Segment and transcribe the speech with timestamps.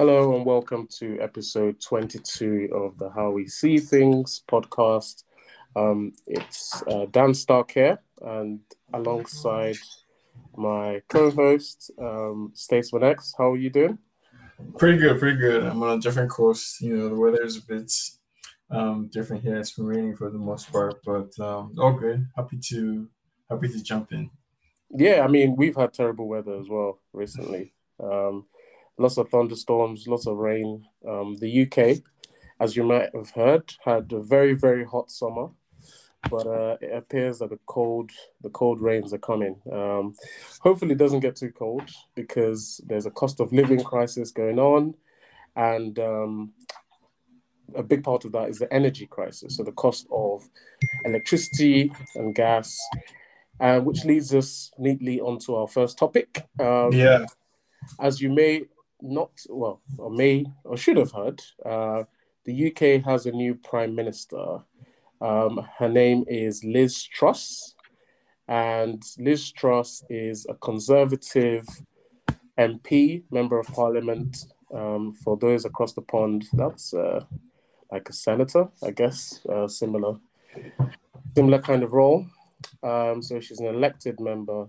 [0.00, 5.24] Hello and welcome to episode 22 of the How We See Things podcast.
[5.76, 8.60] Um, it's uh, Dan Stark here, and
[8.94, 9.76] alongside
[10.56, 13.34] my co-host, um, Statesman X.
[13.36, 13.98] How are you doing?
[14.78, 15.64] Pretty good, pretty good.
[15.64, 16.78] I'm on a different course.
[16.80, 17.92] You know, the weather is a bit
[18.70, 19.58] um, different here.
[19.58, 22.26] It's been raining for the most part, but um, all good.
[22.36, 23.06] Happy to
[23.50, 24.30] happy to jump in.
[24.88, 27.74] Yeah, I mean, we've had terrible weather as well recently.
[28.02, 28.46] Um,
[29.00, 30.86] lots of thunderstorms, lots of rain.
[31.08, 32.02] Um, the UK,
[32.60, 35.48] as you might have heard, had a very very hot summer,
[36.30, 38.10] but uh, it appears that the cold
[38.42, 39.56] the cold rains are coming.
[39.72, 40.14] Um,
[40.60, 44.94] hopefully, it doesn't get too cold because there's a cost of living crisis going on,
[45.56, 46.52] and um,
[47.74, 49.56] a big part of that is the energy crisis.
[49.56, 50.48] So the cost of
[51.04, 52.78] electricity and gas.
[53.60, 56.46] Uh, which leads us neatly onto our first topic.
[56.58, 57.26] Um, yeah.
[58.00, 58.64] As you may
[59.02, 62.04] not well, or may or should have heard, uh,
[62.44, 64.60] the UK has a new prime minister.
[65.20, 67.74] Um, her name is Liz Truss,
[68.48, 71.66] and Liz Truss is a conservative
[72.58, 74.46] MP, member of parliament.
[74.72, 77.24] Um, for those across the pond, that's uh,
[77.90, 80.16] like a senator, I guess, uh, similar,
[81.34, 82.26] similar kind of role.
[82.82, 84.68] Um, so she's an elected member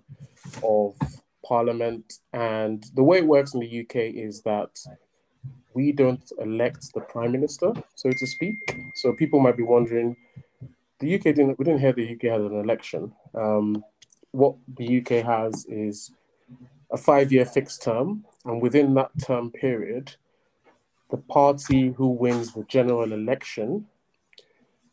[0.63, 0.95] of
[1.43, 2.13] Parliament.
[2.33, 4.79] And the way it works in the UK is that
[5.73, 8.55] we don't elect the Prime Minister, so to speak.
[8.95, 10.15] So people might be wondering,
[10.99, 13.13] the UK didn't, we didn't hear the UK had an election.
[13.33, 13.83] Um,
[14.31, 16.11] what the UK has is
[16.91, 18.25] a five year fixed term.
[18.45, 20.15] And within that term period,
[21.09, 23.87] the party who wins the general election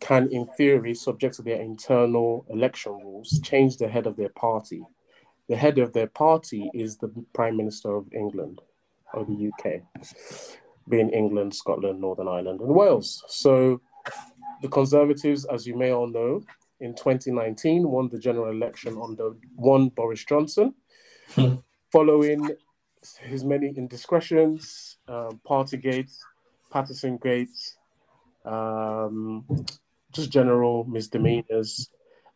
[0.01, 4.85] can, in theory, subject to their internal election rules, change the head of their party
[5.49, 8.61] the head of their party is the Prime Minister of England
[9.15, 9.83] or the UK,
[10.89, 13.25] being England, Scotland, Northern Ireland, and Wales.
[13.29, 13.81] So
[14.63, 16.43] the Conservatives, as you may all know,
[16.81, 20.75] in 2019 won the general election under one Boris Johnson,
[21.93, 22.51] following
[23.21, 25.41] his many indiscretions, um,
[25.81, 26.23] gates,
[26.71, 27.77] Paterson gates,
[28.45, 29.45] um,
[30.13, 31.91] just general misdemeanors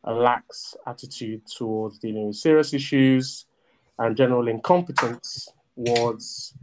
[0.05, 3.47] a lax attitude towards dealing with serious issues
[3.99, 6.55] and general incompetence was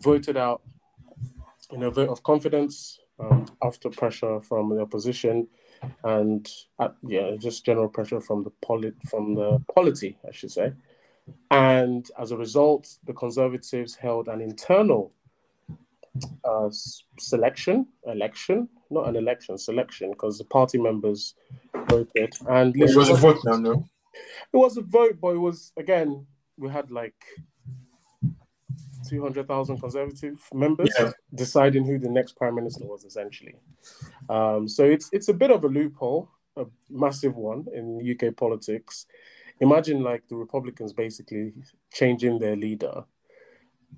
[0.00, 0.62] voted out
[1.70, 5.48] in a vote of confidence um, after pressure from the opposition
[6.04, 10.72] and uh, yeah, just general pressure from the polit from the polity, I should say.
[11.50, 15.12] And as a result, the Conservatives held an internal
[16.44, 16.70] uh,
[17.18, 21.34] selection, election, not an election, selection, because the party members
[21.88, 22.34] voted.
[22.48, 23.88] And it was a vote now, no?
[24.52, 26.26] It was a vote, but it was, again,
[26.56, 27.14] we had like
[29.08, 31.10] 200,000 Conservative members yeah.
[31.34, 33.54] deciding who the next Prime Minister was, essentially.
[34.28, 39.06] Um, so it's, it's a bit of a loophole, a massive one in UK politics.
[39.60, 41.52] Imagine like the Republicans basically
[41.92, 43.04] changing their leader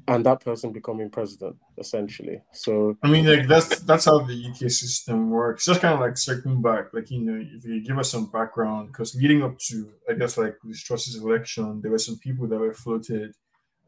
[0.07, 4.71] and that person becoming president essentially so i mean like that's that's how the uk
[4.71, 8.11] system works just kind of like circling back like you know if you give us
[8.11, 12.19] some background because leading up to i guess like this Truss's election there were some
[12.19, 13.35] people that were floated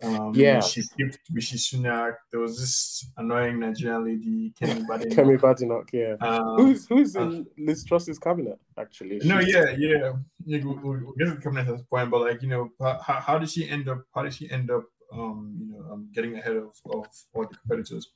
[0.03, 2.15] um, yeah, she picked Rishi Sunak.
[2.31, 5.13] There was this annoying Nigerian lady, Kemi Badenoch.
[5.13, 6.15] Kemi Badenoch, yeah.
[6.27, 9.21] Um, who's who's in Liz Truss's cabinet actually?
[9.25, 10.13] No, yeah, yeah.
[10.47, 13.21] yeah we'll, we'll get to the cabinet at this point, but like you know, how,
[13.21, 14.03] how did she end up?
[14.15, 17.57] How did she end up um, you know, um, getting ahead of, of all the
[17.57, 18.13] competitors?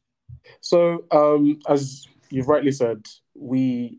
[0.61, 3.99] So, um, as you've rightly said, we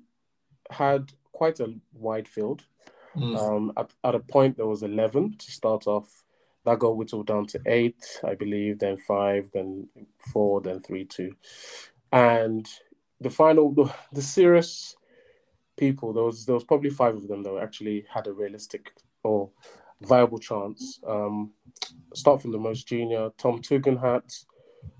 [0.70, 2.66] had quite a wide field.
[3.16, 3.38] Mm.
[3.38, 6.24] Um, at, at a point, there was 11 to start off.
[6.66, 9.88] That got whittled down to eight, I believe, then five, then
[10.34, 11.36] four, then three, two.
[12.12, 12.68] And
[13.22, 14.96] the final, the, the serious
[15.78, 18.94] people, there was, there was probably five of them that actually had a realistic
[19.24, 19.52] or
[20.02, 21.00] viable chance.
[21.08, 21.52] Um,
[22.14, 24.46] start from the most junior, Tom Tugendhat,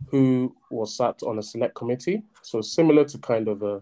[0.10, 2.24] who was sat on a select committee.
[2.42, 3.82] So similar to kind of a,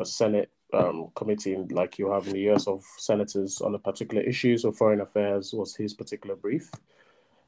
[0.00, 4.22] a Senate um, committee like you have in the US of senators on a particular
[4.22, 4.56] issue.
[4.58, 6.70] So foreign affairs was his particular brief.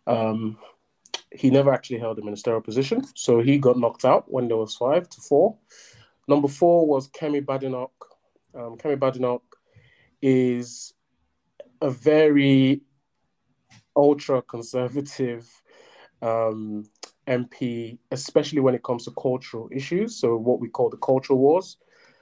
[0.07, 0.59] Um,
[1.33, 4.75] he never actually held a ministerial position, so he got knocked out when there was
[4.75, 5.57] five to four.
[6.27, 7.91] Number four was Kemi Badenoch.
[8.53, 9.43] Um, Kemi Badenoch
[10.21, 10.95] is
[11.81, 12.83] a very
[13.97, 15.49] ultra conservative
[16.23, 16.87] um,
[17.27, 20.17] MP, especially when it comes to cultural issues.
[20.17, 21.77] So, what we call the cultural wars.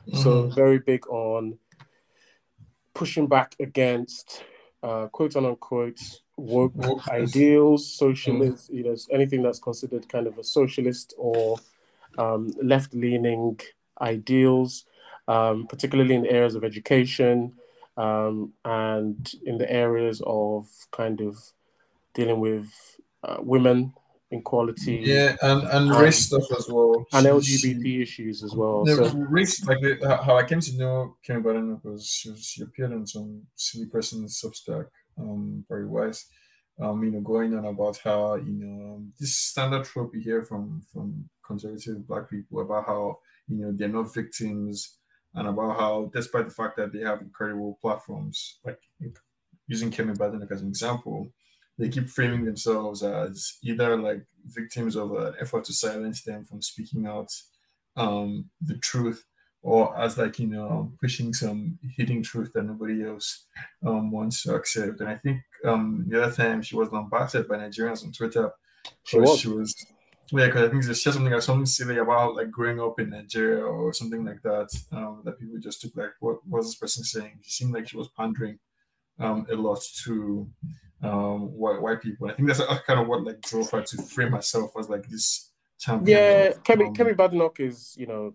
[0.06, 0.22] Mm-hmm.
[0.22, 1.58] So, very big on
[2.94, 4.42] pushing back against
[4.82, 6.00] uh, quote unquote
[6.36, 11.56] woke ideals, socialist, you know, anything that's considered kind of a socialist or
[12.16, 13.58] um, left leaning
[14.00, 14.84] ideals,
[15.26, 17.52] um, particularly in the areas of education
[17.98, 21.36] um, and in the areas of kind of
[22.14, 22.72] dealing with
[23.24, 23.92] uh, women
[24.30, 25.02] inequality.
[25.04, 28.84] Yeah, and and race stuff as well, and LGBT she, issues as well.
[28.84, 32.62] The so, race, like how I came to know Kemi Badenoch was she, was she
[32.62, 34.86] appeared on some silly person's Substack,
[35.18, 36.26] um, very wise.
[36.80, 40.44] Um, you know, going on about how you know um, this standard trope you hear
[40.44, 43.18] from from conservative black people about how
[43.48, 44.98] you know they're not victims
[45.34, 48.80] and about how despite the fact that they have incredible platforms like
[49.66, 51.30] using Kemi Badenoch as an example,
[51.78, 56.60] they keep framing themselves as either like victims of an effort to silence them from
[56.62, 57.30] speaking out
[57.96, 59.24] um, the truth
[59.62, 63.46] or as like you know pushing some hidden truth that nobody else
[63.86, 65.00] um, wants to accept.
[65.00, 68.52] And i think um, the other time she was lambasted by nigerians on twitter
[69.04, 69.74] she was, she was
[70.32, 73.10] yeah because i think it's just something like something silly about like growing up in
[73.10, 77.02] nigeria or something like that um, that people just took like what was this person
[77.04, 78.58] saying she seemed like she was pandering
[79.20, 80.48] um, a lot to
[81.02, 82.28] um, white, white people.
[82.28, 85.50] I think that's kind of what like drove her to frame herself as like this
[85.78, 86.18] champion.
[86.18, 88.34] Yeah, of, Kemi um, Kemi Badenoch is you know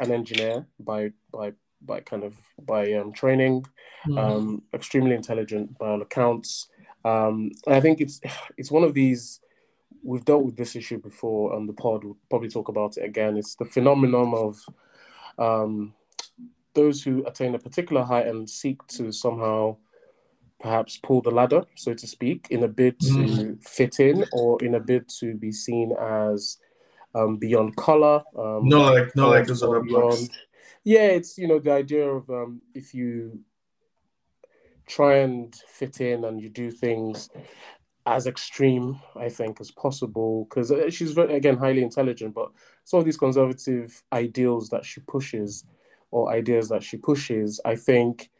[0.00, 1.52] an engineer by by
[1.82, 3.64] by kind of by um, training,
[4.06, 4.18] mm-hmm.
[4.18, 6.68] um, extremely intelligent by all accounts.
[7.04, 8.20] Um, I think it's
[8.56, 9.40] it's one of these.
[10.02, 12.04] We've dealt with this issue before on the pod.
[12.04, 13.36] We'll probably talk about it again.
[13.36, 14.64] It's the phenomenon of
[15.38, 15.94] um,
[16.74, 19.76] those who attain a particular height and seek to somehow
[20.60, 23.62] perhaps pull the ladder, so to speak, in a bid to mm.
[23.62, 26.58] fit in or in a bid to be seen as
[27.14, 28.22] um, beyond color.
[28.36, 30.30] Um, no, like no, like those other beyond.
[30.84, 33.40] Yeah, it's you know the idea of um, if you
[34.86, 37.28] try and fit in and you do things
[38.08, 42.50] as extreme, I think, as possible, because uh, she's very, again highly intelligent, but
[42.84, 45.64] some of these conservative ideals that she pushes
[46.10, 48.30] or ideas that she pushes, I think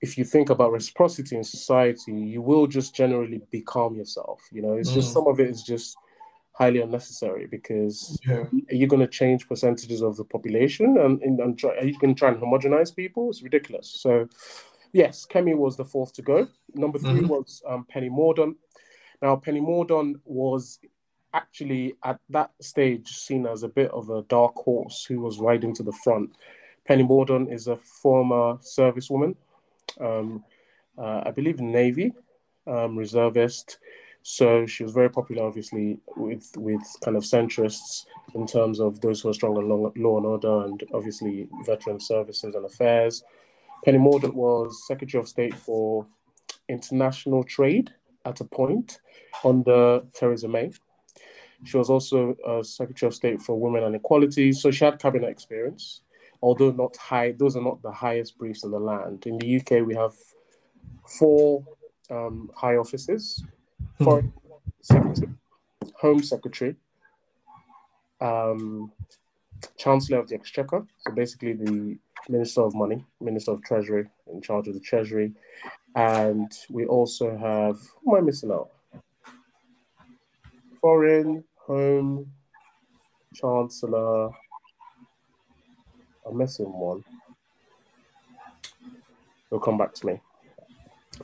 [0.00, 4.42] if you think about reciprocity in society, you will just generally become yourself.
[4.52, 4.94] You know, it's mm.
[4.94, 5.96] just some of it is just
[6.52, 8.44] highly unnecessary because yeah.
[8.70, 11.98] are you going to change percentages of the population and, and, and try, are you
[11.98, 13.28] going to try and homogenize people?
[13.28, 13.88] It's ridiculous.
[13.88, 14.28] So,
[14.92, 16.46] yes, Kemi was the fourth to go.
[16.74, 17.26] Number 3 mm-hmm.
[17.26, 18.54] was um, Penny Mordaunt.
[19.22, 20.78] Now, Penny Mordaunt was
[21.32, 25.74] actually at that stage seen as a bit of a dark horse who was riding
[25.74, 26.36] to the front.
[26.86, 29.34] Penny Mordaunt is a former servicewoman
[30.00, 30.44] um,
[30.98, 32.12] uh, I believe Navy
[32.66, 33.78] um, reservist.
[34.22, 39.20] So she was very popular, obviously, with with kind of centrists in terms of those
[39.20, 43.22] who are strong on law, law and order, and obviously veteran services and affairs.
[43.84, 46.06] Penny Mordaunt was Secretary of State for
[46.68, 47.92] International Trade
[48.26, 49.00] at a point
[49.44, 50.72] under Theresa May.
[51.64, 55.30] She was also uh, Secretary of State for Women and Equality, so she had cabinet
[55.30, 56.02] experience
[56.42, 59.26] although not high, those are not the highest briefs in the land.
[59.26, 60.12] In the UK, we have
[61.18, 61.64] four
[62.10, 63.44] um, high offices:
[63.98, 64.04] hmm.
[64.04, 64.32] Foreign
[64.80, 65.32] Secretary,
[66.00, 66.76] Home Secretary,
[68.20, 68.92] um,
[69.76, 71.98] Chancellor of the Exchequer, so basically the
[72.28, 75.32] Minister of Money, Minister of Treasury, in charge of the Treasury,
[75.96, 78.68] and we also have who am I missing out?
[80.80, 82.30] Foreign, Home,
[83.34, 84.30] Chancellor,
[86.26, 87.02] I'm missing one.
[89.50, 90.20] He'll come back to me.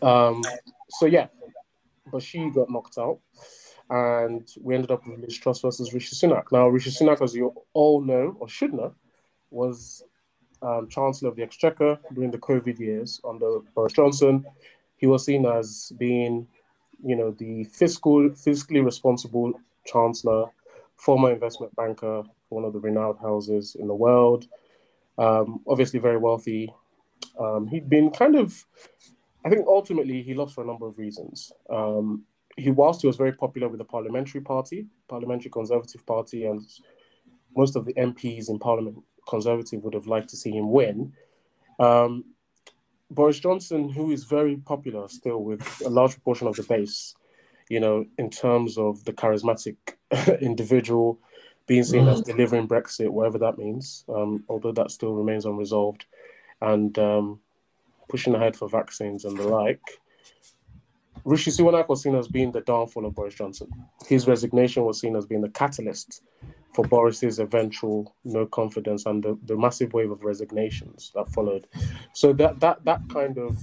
[0.00, 0.43] Um,
[0.88, 1.26] so yeah,
[2.11, 3.19] but she got knocked out,
[3.91, 6.45] and we ended up with Liz Truss versus Rishi Sunak.
[6.50, 8.95] Now, Rishi Sunak, as you all know or should know,
[9.50, 10.02] was
[10.62, 14.45] um, Chancellor of the Exchequer during the COVID years under Boris Johnson.
[14.97, 16.47] He was seen as being,
[17.04, 19.52] you know, the fiscal, fiscally responsible
[19.85, 20.47] Chancellor,
[20.97, 24.47] former investment banker one of the renowned houses in the world
[25.19, 26.73] um, obviously very wealthy.
[27.38, 28.64] Um, he'd been kind of,
[29.45, 31.52] I think ultimately he lost for a number of reasons.
[31.71, 32.25] Um,
[32.57, 36.62] he, whilst he was very popular with the parliamentary party, parliamentary conservative party, and
[37.57, 41.12] most of the MPs in parliament conservative would have liked to see him win.
[41.79, 42.25] Um,
[43.11, 47.14] Boris Johnson, who is very popular still with a large proportion of the base,
[47.69, 49.76] you know, in terms of the charismatic
[50.41, 51.19] individual,
[51.67, 56.07] being seen as delivering Brexit, whatever that means, um, although that still remains unresolved,
[56.61, 57.41] and um,
[58.09, 60.00] pushing ahead for vaccines and the like.
[61.25, 63.69] Rishi Sunak was seen as being the downfall of Boris Johnson.
[64.07, 66.23] His resignation was seen as being the catalyst
[66.75, 71.67] for Boris's eventual no confidence and the, the massive wave of resignations that followed.
[72.14, 73.59] So that that that kind of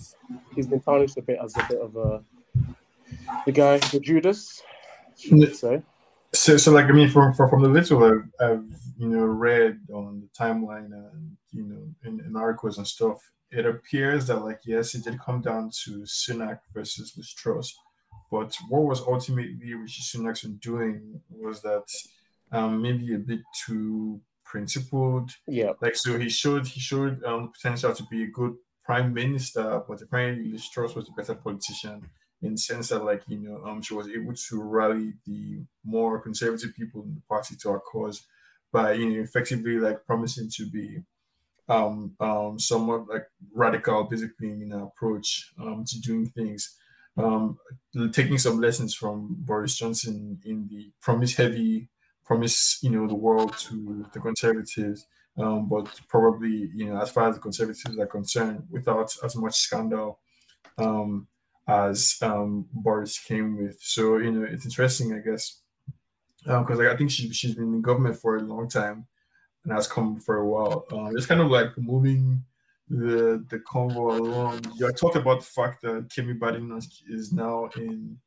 [0.55, 2.23] he's been tarnished a bit as a bit of a
[3.45, 4.61] the guy, the Judas.
[6.33, 9.79] So, so like I mean, from from, from the little I've, I've you know read
[9.91, 13.19] on the timeline and you know in, in articles and stuff,
[13.51, 17.75] it appears that like yes, it did come down to Sunak versus Liz Truss,
[18.31, 21.87] but what was ultimately Rishi Sunak doing was that
[22.51, 25.31] um, maybe a bit too principled.
[25.47, 25.73] Yeah.
[25.81, 30.01] Like so, he showed he showed um, potential to be a good prime minister, but
[30.01, 32.01] apparently Liz Truss was a better politician
[32.41, 36.19] in the sense that like you know um, she was able to rally the more
[36.19, 38.25] conservative people in the party to our cause
[38.71, 40.99] by you know effectively like promising to be
[41.67, 46.75] um, um, somewhat like radical basically in our approach um, to doing things
[47.17, 47.57] um,
[48.13, 51.89] taking some lessons from Boris Johnson in the promise heavy
[52.29, 55.07] promise you know the world to the conservatives
[55.39, 59.55] um, but probably you know as far as the conservatives are concerned without as much
[59.55, 60.19] scandal
[60.77, 61.27] um,
[61.67, 63.77] as um, Boris came with.
[63.81, 65.61] So you know it's interesting I guess
[66.43, 69.07] because um, like, I think she, she's been in government for a long time
[69.63, 70.85] and has come for a while.
[70.91, 72.43] Um, it's kind of like moving
[72.89, 74.61] the the convo along.
[74.75, 78.19] You talked about the fact that Kemi Badenoch is now in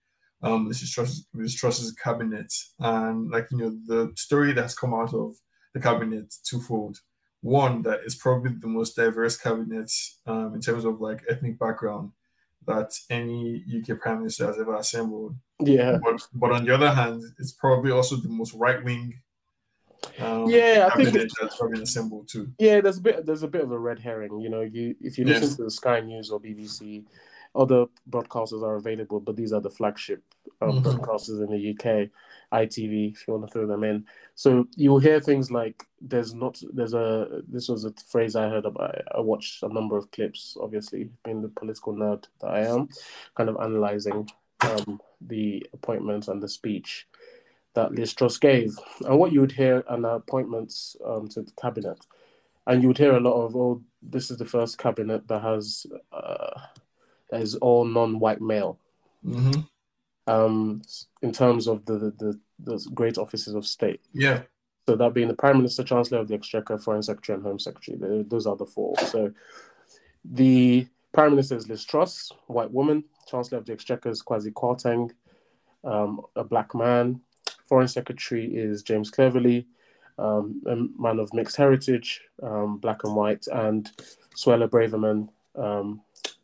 [0.43, 5.15] um, Liz Truss, Liz Truss's cabinet, and like you know the story that's come out
[5.15, 5.37] of
[5.75, 6.99] the cabinet twofold.
[7.41, 9.91] One that is probably the most diverse cabinet
[10.27, 12.13] um, in terms of like ethnic background
[12.67, 15.35] that any UK prime minister has ever assembled.
[15.61, 15.99] Yeah.
[16.03, 19.15] But, but on the other hand, it's probably also the most right wing.
[20.19, 22.53] Um, yeah, I think that's probably assembled too.
[22.59, 24.41] Yeah, there's a bit there's a bit of a red herring.
[24.41, 27.05] You know, you if you listen to the Sky News or BBC,
[27.55, 30.23] other broadcasters are available, but these are the flagship
[30.63, 30.89] um, mm-hmm.
[30.89, 32.09] broadcasters in the UK,
[32.53, 34.05] ITV, if you want to throw them in.
[34.35, 38.67] So you'll hear things like there's not there's a this was a phrase I heard
[38.67, 39.03] about.
[39.15, 42.89] I watched a number of clips, obviously being the political nerd that I am,
[43.37, 44.31] kind of analyzing
[44.61, 47.07] um, the appointments and the speech
[47.75, 51.53] that Liz Truss gave, and what you would hear and the appointments um, to the
[51.61, 51.99] cabinet,
[52.67, 55.87] and you would hear a lot of oh, this is the first cabinet that has.
[56.13, 56.61] Uh,
[57.33, 58.79] that is all non-white male.
[59.27, 59.62] Mm-hmm.
[60.27, 60.83] Um,
[61.23, 64.01] in terms of the, the, the great offices of state.
[64.12, 64.43] Yeah.
[64.87, 68.23] So that being the Prime Minister, Chancellor of the Exchequer, Foreign Secretary, and Home Secretary.
[68.29, 68.97] Those are the four.
[68.99, 69.33] So
[70.25, 73.03] the Prime Minister is Liz Truss, white woman.
[73.27, 75.11] Chancellor of the Exchequer is Kwasi Kwarteng,
[75.85, 77.21] um, a black man.
[77.65, 79.67] Foreign Secretary is James Cleverly,
[80.19, 83.91] um, a man of mixed heritage, um, black and white, and
[84.37, 86.03] Suella Braverman, um,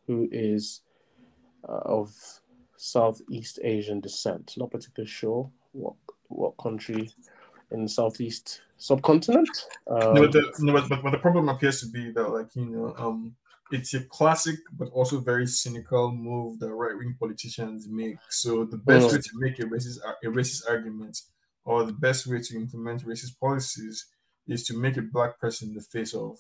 [0.09, 0.81] who is
[1.69, 2.13] uh, of
[2.77, 4.55] Southeast Asian descent.
[4.57, 5.95] Not particularly sure what
[6.27, 7.11] what country
[7.71, 9.67] in the Southeast subcontinent.
[9.87, 12.55] Um, no, but the, no, but, but, but the problem appears to be that, like
[12.57, 13.37] you know, um,
[13.71, 18.17] it's a classic but also very cynical move that right wing politicians make.
[18.31, 19.13] So the best mm.
[19.13, 21.21] way to make a racist a racist argument
[21.65, 24.07] or the best way to implement racist policies
[24.47, 26.39] is to make a black person the face of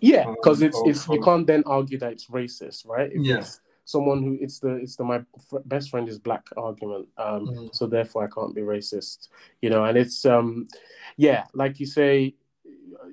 [0.00, 3.10] yeah, because um, it's it's you can't then argue that it's racist, right?
[3.12, 3.44] If yeah.
[3.84, 7.74] someone who it's the it's the my f- best friend is black argument, um, mm.
[7.74, 9.28] so therefore I can't be racist,
[9.62, 9.84] you know.
[9.84, 10.68] And it's um,
[11.16, 12.34] yeah, like you say,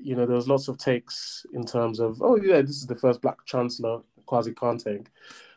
[0.01, 3.21] you know, there's lots of takes in terms of oh yeah, this is the first
[3.21, 5.07] black chancellor, Kwasi Kwarteng.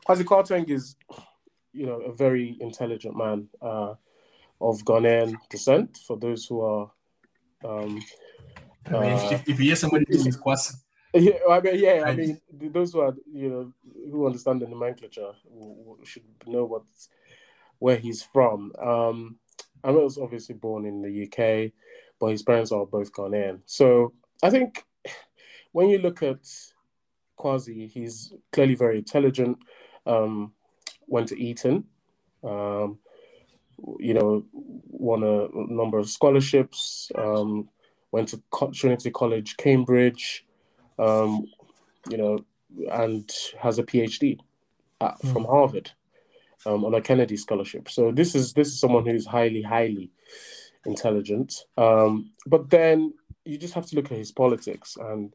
[0.06, 0.94] Kwasi Kwarteng is,
[1.72, 3.94] you know, a very intelligent man uh,
[4.60, 5.98] of Ghanaian descent.
[6.06, 6.90] For those who are,
[7.64, 8.00] um,
[8.86, 10.76] I mean, uh, if, if you hear somebody is Kwasi
[11.22, 13.72] yeah, I mean, yeah, I mean, those who are you know
[14.10, 15.32] who understand the nomenclature
[16.04, 16.82] should know what
[17.78, 18.72] where he's from.
[18.80, 19.36] Um,
[19.82, 21.72] I was obviously born in the UK,
[22.18, 23.60] but his parents are both Ghanaian.
[23.66, 24.84] So I think
[25.72, 26.40] when you look at
[27.38, 29.58] Kwasi, he's clearly very intelligent.
[30.06, 30.52] Um,
[31.06, 31.84] went to Eton,
[32.42, 32.98] um,
[33.98, 37.10] you know, won a number of scholarships.
[37.14, 37.68] Um,
[38.10, 40.46] went to Trinity College, Cambridge
[40.98, 41.46] um,
[42.08, 42.38] you know,
[42.92, 44.38] and has a PhD
[45.00, 45.32] at, mm.
[45.32, 45.90] from Harvard
[46.66, 47.88] um, on a Kennedy scholarship.
[47.90, 50.10] So this is this is someone who's highly, highly
[50.86, 51.64] intelligent.
[51.76, 53.14] Um, but then
[53.44, 55.32] you just have to look at his politics and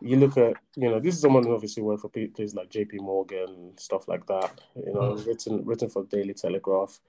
[0.00, 2.98] you look at you know this is someone who obviously worked for places like J.P.
[2.98, 4.60] Morgan stuff like that.
[4.76, 5.26] You know, mm.
[5.26, 7.00] written written for Daily Telegraph.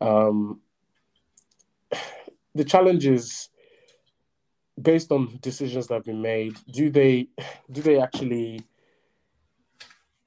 [0.00, 0.60] Um,
[2.54, 3.48] the challenge is
[4.80, 7.28] based on decisions that have been made, do they
[7.70, 8.60] do they actually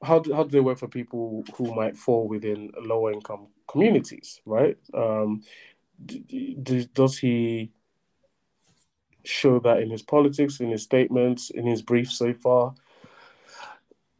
[0.03, 4.41] how do, how do they work for people who might fall within lower income communities,
[4.45, 4.77] right?
[4.93, 5.43] Um,
[6.03, 6.19] do,
[6.61, 7.71] do, does he
[9.23, 12.73] show that in his politics, in his statements, in his briefs so far?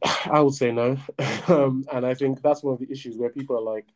[0.26, 0.98] I would say no.
[1.48, 3.88] um, and I think that's one of the issues where people are like,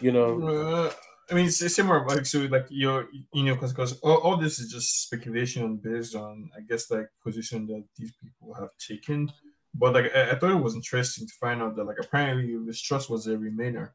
[0.00, 0.90] you know.
[1.30, 2.06] I mean, it's, similar.
[2.06, 6.14] Like, so, like, you're, you know, because because all, all this is just speculation based
[6.14, 9.30] on, I guess, like, position that these people have taken.
[9.74, 12.80] But, like, I, I thought it was interesting to find out that, like, apparently Liz
[12.80, 13.90] Truss was a Remainer.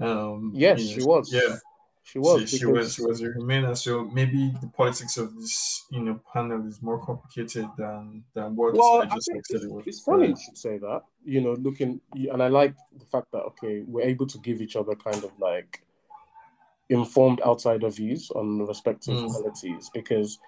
[0.00, 1.32] Um, yes, you know, she was.
[1.32, 1.56] Yeah.
[2.06, 2.48] She was.
[2.48, 2.94] She, she was.
[2.94, 3.76] She was a Remainer.
[3.76, 8.74] So maybe the politics of this, you know, panel is more complicated than than what
[8.74, 9.86] well, I just I said it was.
[9.88, 11.02] it's funny you should say that.
[11.24, 14.76] You know, looking, and I like the fact that okay, we're able to give each
[14.76, 15.82] other kind of like
[16.88, 19.28] informed outsider views on the respective Mm.
[19.30, 20.38] qualities because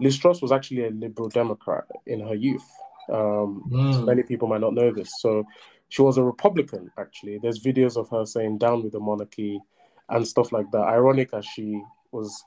[0.00, 2.68] Liz Truss was actually a liberal Democrat in her youth.
[3.08, 4.04] Um, Mm.
[4.06, 5.10] Many people might not know this.
[5.20, 5.44] So
[5.88, 7.38] she was a Republican, actually.
[7.38, 9.60] There's videos of her saying down with the monarchy
[10.08, 10.86] and stuff like that.
[10.86, 11.82] Ironic as she
[12.12, 12.44] was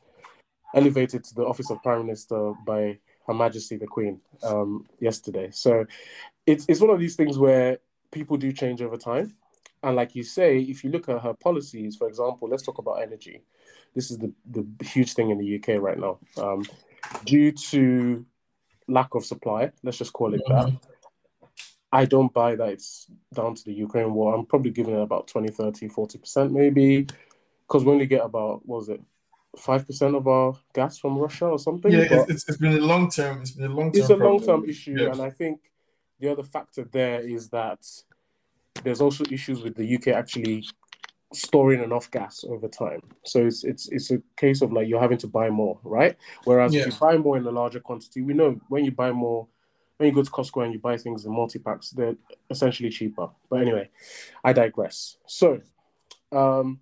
[0.73, 2.97] elevated to the office of Prime Minister by
[3.27, 5.49] Her Majesty the Queen um, yesterday.
[5.51, 5.85] So
[6.45, 7.79] it's, it's one of these things where
[8.11, 9.35] people do change over time.
[9.83, 13.01] And like you say, if you look at her policies, for example, let's talk about
[13.01, 13.41] energy.
[13.93, 16.19] This is the, the huge thing in the UK right now.
[16.41, 16.65] Um,
[17.25, 18.25] due to
[18.87, 20.71] lack of supply, let's just call it that,
[21.91, 24.33] I don't buy that it's down to the Ukraine war.
[24.33, 27.05] I'm probably giving it about 20, 30, 40% maybe,
[27.67, 29.01] because we only get about, what was it,
[29.57, 31.91] 5% of our gas from Russia or something?
[31.91, 33.41] Yeah, it's, it's, it's been a long term.
[33.41, 34.01] It's been a long term.
[34.01, 35.11] it's a long term issue, Yeah.
[35.11, 35.59] and I think
[36.19, 37.85] the other factor there is that
[38.83, 40.65] there's also issues with the UK actually
[41.33, 43.01] storing enough gas over time.
[43.23, 46.15] So it's it's it's a case of like you're having to buy more, right?
[46.45, 49.47] Whereas if you buy more in a larger quantity, we know when you buy more,
[49.97, 52.15] when you go to Costco and you buy things in multi packs, they're
[52.49, 53.29] essentially cheaper.
[53.49, 53.89] But anyway,
[54.43, 55.17] I digress.
[55.25, 55.61] So,
[56.31, 56.79] um,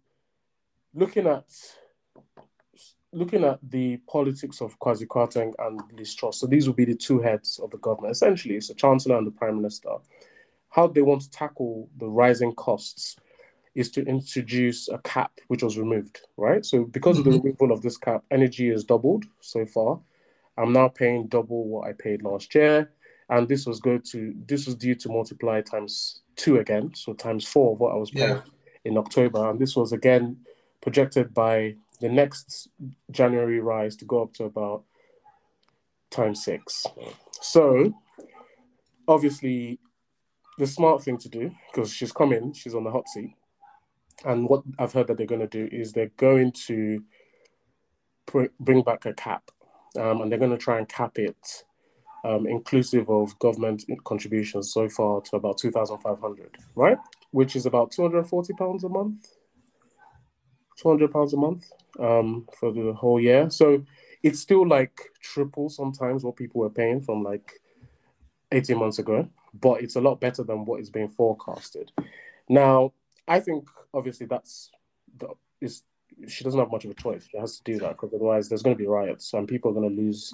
[0.93, 1.45] looking at
[3.13, 6.95] looking at the politics of Kwasi Kwarteng and Liz Truss, so these will be the
[6.95, 8.11] two heads of the government.
[8.11, 9.89] Essentially, it's the Chancellor and the Prime Minister.
[10.71, 13.17] How they want to tackle the rising costs
[13.75, 16.65] is to introduce a cap which was removed, right?
[16.65, 17.43] So because of the Mhm.
[17.43, 20.01] removal of this cap, energy has doubled so far.
[20.57, 22.91] I'm now paying double what I paid last year.
[23.29, 27.47] And this was go to this was due to multiply times two again, so times
[27.47, 28.43] four of what I was paying Yeah.
[28.83, 29.49] in October.
[29.49, 30.45] And this was again
[30.81, 32.67] projected by the next
[33.09, 34.83] January rise to go up to about
[36.09, 36.85] times six.
[37.41, 37.93] So
[39.07, 39.79] obviously
[40.61, 43.33] the smart thing to do, because she's coming, she's on the hot seat.
[44.23, 47.03] And what I've heard that they're going to do is they're going to
[48.27, 49.43] pr- bring back a cap,
[49.97, 51.65] um, and they're going to try and cap it,
[52.23, 56.99] um, inclusive of government contributions so far to about two thousand five hundred, right?
[57.31, 59.19] Which is about two hundred and forty pounds a month,
[60.79, 61.63] two hundred pounds a month
[61.99, 63.49] um, for the whole year.
[63.49, 63.83] So
[64.21, 64.95] it's still like
[65.33, 67.47] triple sometimes what people were paying from like
[68.51, 71.91] eighteen months ago, but it's a lot better than what is being forecasted.
[72.49, 72.93] Now,
[73.27, 74.71] I think obviously that's
[75.17, 75.83] the is
[76.27, 77.27] she doesn't have much of a choice.
[77.29, 79.73] She has to do that because otherwise there's going to be riots and people are
[79.73, 80.33] going to lose.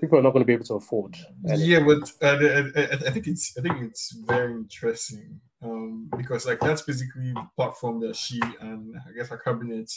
[0.00, 1.16] People are not going to be able to afford.
[1.46, 1.70] anything.
[1.70, 2.38] Yeah, but uh,
[2.76, 7.46] I, I, think it's I think it's very interesting um, because like that's basically the
[7.54, 9.92] platform that she and I guess her cabinet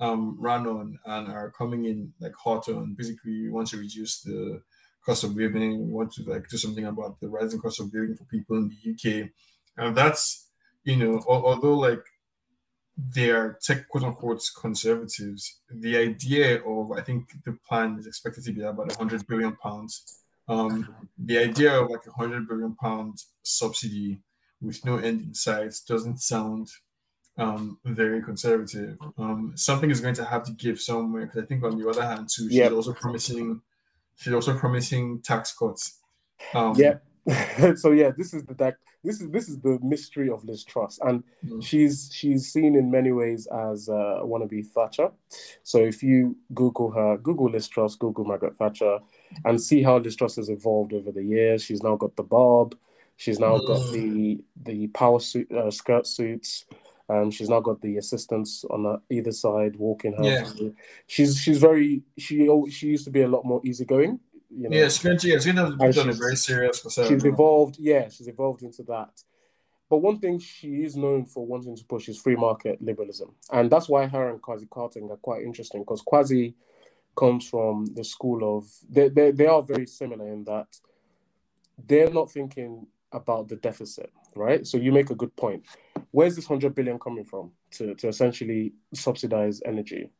[0.00, 2.94] um, ran on and are coming in like hot on.
[2.94, 4.62] Basically, want to reduce the
[5.08, 5.70] cost of living.
[5.86, 8.66] We want to like do something about the rising cost of living for people in
[8.72, 9.06] the UK,
[9.80, 10.22] and that's
[10.84, 12.04] you know although like
[13.16, 18.42] they are tech quote unquote conservatives, the idea of I think the plan is expected
[18.44, 19.92] to be about hundred billion pounds.
[20.48, 20.74] Um,
[21.30, 24.20] the idea of like a hundred billion pound subsidy
[24.60, 26.66] with no end in sight doesn't sound
[27.36, 28.98] um, very conservative.
[29.16, 32.02] Um, something is going to have to give somewhere because I think on the other
[32.10, 32.72] hand too, she's Yep.
[32.72, 33.62] also promising
[34.18, 36.00] she's also promising tax cuts.
[36.54, 36.94] Um, Yeah.
[37.76, 40.98] so yeah, this is the that this is this is the mystery of Liz Truss,
[41.02, 41.62] and Mm.
[41.62, 45.10] she's she's seen in many ways as uh, wannabe Thatcher.
[45.62, 48.98] So if you Google her, Google Liz Truss, Google Margaret Thatcher,
[49.44, 51.62] and see how Liz Truss has evolved over the years.
[51.62, 52.74] She's now got the bob.
[53.16, 53.92] She's now got Mm.
[53.92, 56.64] the the power suit uh, skirt suits.
[57.10, 60.22] Um, she's now got the assistants on the, either side walking her.
[60.24, 60.48] Yeah.
[61.06, 64.20] She's she's very she she used to be a lot more easygoing.
[64.50, 64.76] You know?
[64.76, 66.80] Yeah, to, yeah, it's going to have to And be done a she's- very serious
[66.80, 69.22] for she's evolved yeah she's evolved into that
[69.90, 73.70] but one thing she is known for wanting to push is free market liberalism and
[73.70, 76.54] that's why her and Kwasi Kwarteng are quite interesting because Kwasi
[77.14, 80.68] comes from the school of they, they, they are very similar in that
[81.86, 85.62] they're not thinking about the deficit right so you make a good point
[86.12, 90.10] where's this 100 billion coming from to, to essentially subsidize energy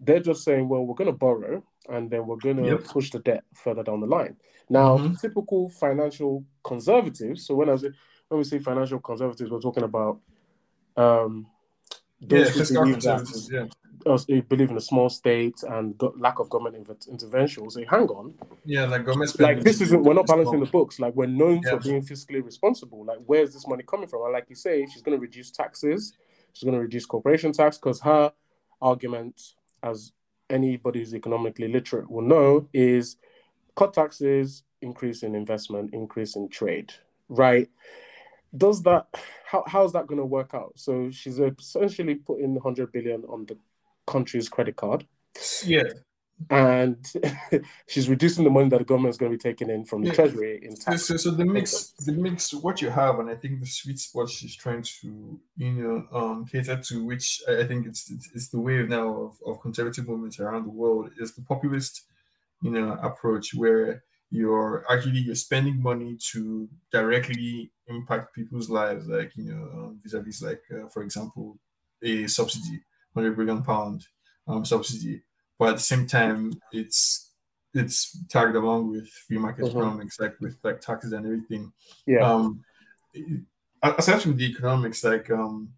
[0.00, 2.84] they're just saying, well, we're going to borrow and then we're going to yep.
[2.84, 4.36] push the debt further down the line.
[4.68, 5.14] Now, mm-hmm.
[5.14, 7.46] typical financial conservatives.
[7.46, 7.90] So when I say
[8.28, 10.18] when we say financial conservatives, we're talking about
[10.96, 11.46] um,
[12.20, 13.66] those yeah, who believe that, yeah
[14.48, 18.34] believe in a small state and lack of government intervention will say, hang on.
[18.64, 21.00] Yeah, like government Like this isn't, we're not balancing the books.
[21.00, 21.70] Like we're known yeah.
[21.70, 23.04] for being fiscally responsible.
[23.04, 24.22] Like where's this money coming from?
[24.24, 26.12] And like you say, she's going to reduce taxes.
[26.52, 28.32] She's going to reduce corporation tax because her
[28.80, 30.12] argument, as
[30.48, 33.16] anybody who's economically literate will know, is
[33.74, 36.92] cut taxes, increase in investment, increase in trade,
[37.28, 37.68] right?
[38.54, 39.06] Does that
[39.44, 40.72] how how's that going to work out?
[40.76, 43.56] So she's essentially putting 100 billion on the
[44.06, 45.06] country's credit card.
[45.64, 45.84] Yeah.
[46.50, 46.98] And
[47.88, 50.08] she's reducing the money that the government is going to be taking in from the
[50.08, 50.14] yeah.
[50.14, 51.04] treasury in tax.
[51.04, 54.28] So, so the mix, the mix, what you have, and I think the sweet spot
[54.28, 58.90] she's trying to, you know, um, cater to, which I think it's it's the wave
[58.90, 62.02] now of, of conservative movements around the world, is the populist,
[62.60, 69.32] you know, approach where you're actually you're spending money to directly impact people's lives, like
[69.36, 71.58] you know, um, vis-a-vis, like uh, for example,
[72.02, 72.80] a subsidy
[73.12, 74.06] 100 billion pound
[74.46, 75.22] um, subsidy,
[75.58, 77.32] but at the same time, it's
[77.74, 79.78] it's tagged along with free market mm-hmm.
[79.78, 81.72] economics, like with like taxes and everything.
[82.06, 82.20] Yeah.
[82.20, 82.64] Um,
[83.82, 85.70] aside from the economics, like, um,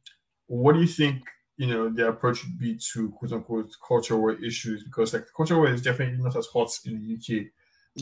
[0.46, 1.22] what do you think?
[1.56, 5.56] You know, the approach would be to quote unquote culture war issues because like culture
[5.56, 7.46] war is definitely not as hot in the UK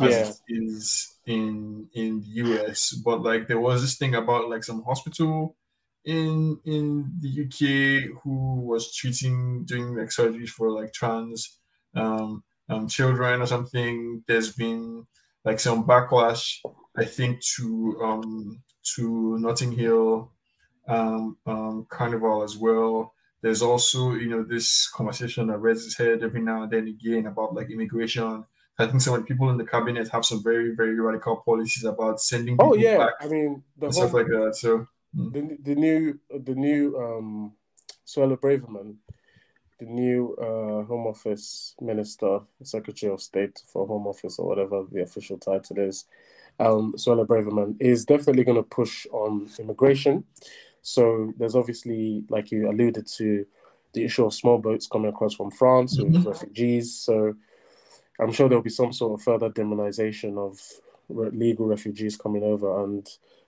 [0.01, 0.31] as yeah.
[0.49, 2.93] it is in in the US.
[2.93, 5.57] But like there was this thing about like some hospital
[6.05, 11.59] in in the UK who was treating doing like surgeries for like trans
[11.95, 14.23] um, um, children or something.
[14.27, 15.07] There's been
[15.45, 16.59] like some backlash,
[16.97, 18.63] I think, to um,
[18.95, 20.33] to Notting Hill
[20.89, 23.13] um, um, Carnival as well.
[23.43, 27.55] There's also you know this conversation that raises head every now and then again about
[27.55, 28.45] like immigration.
[28.79, 31.85] I think some of the people in the cabinet have some very very radical policies
[31.85, 32.57] about sending.
[32.59, 34.57] Oh yeah, I mean the whole, stuff like that.
[34.57, 34.87] So
[35.17, 35.33] Mm.
[35.33, 37.53] The, the new the new um
[38.07, 38.97] Suella Braverman,
[39.81, 45.03] the new uh, Home Office Minister, Secretary of State for Home Office or whatever the
[45.03, 46.05] official title is,
[46.61, 50.23] um, Suella Braverman is definitely going to push on immigration.
[50.83, 53.45] So there's obviously, like you alluded to,
[53.93, 56.13] the issue of small boats coming across from France mm-hmm.
[56.13, 56.95] with refugees.
[56.95, 57.35] So
[58.21, 60.61] I'm sure there'll be some sort of further demonization of
[61.09, 63.07] legal refugees coming over and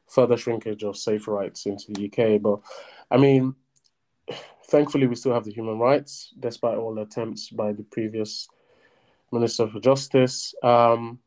[0.09, 2.40] further shrinkage of safe rights into the UK.
[2.40, 2.61] But
[3.11, 3.54] I mean,
[4.66, 8.48] thankfully, we still have the human rights, despite all attempts by the previous
[9.33, 10.54] Minister for Justice.
[10.62, 11.18] Um,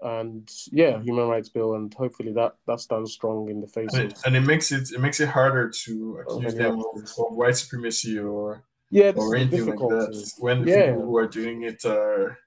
[0.00, 4.12] and yeah, human rights bill, and hopefully that that stands strong in the face and,
[4.12, 4.18] of.
[4.26, 8.16] And it makes it it makes it harder to accuse them of, of, white supremacy
[8.18, 10.86] or yeah, or anything like that when the yeah.
[10.86, 12.38] people who are doing it are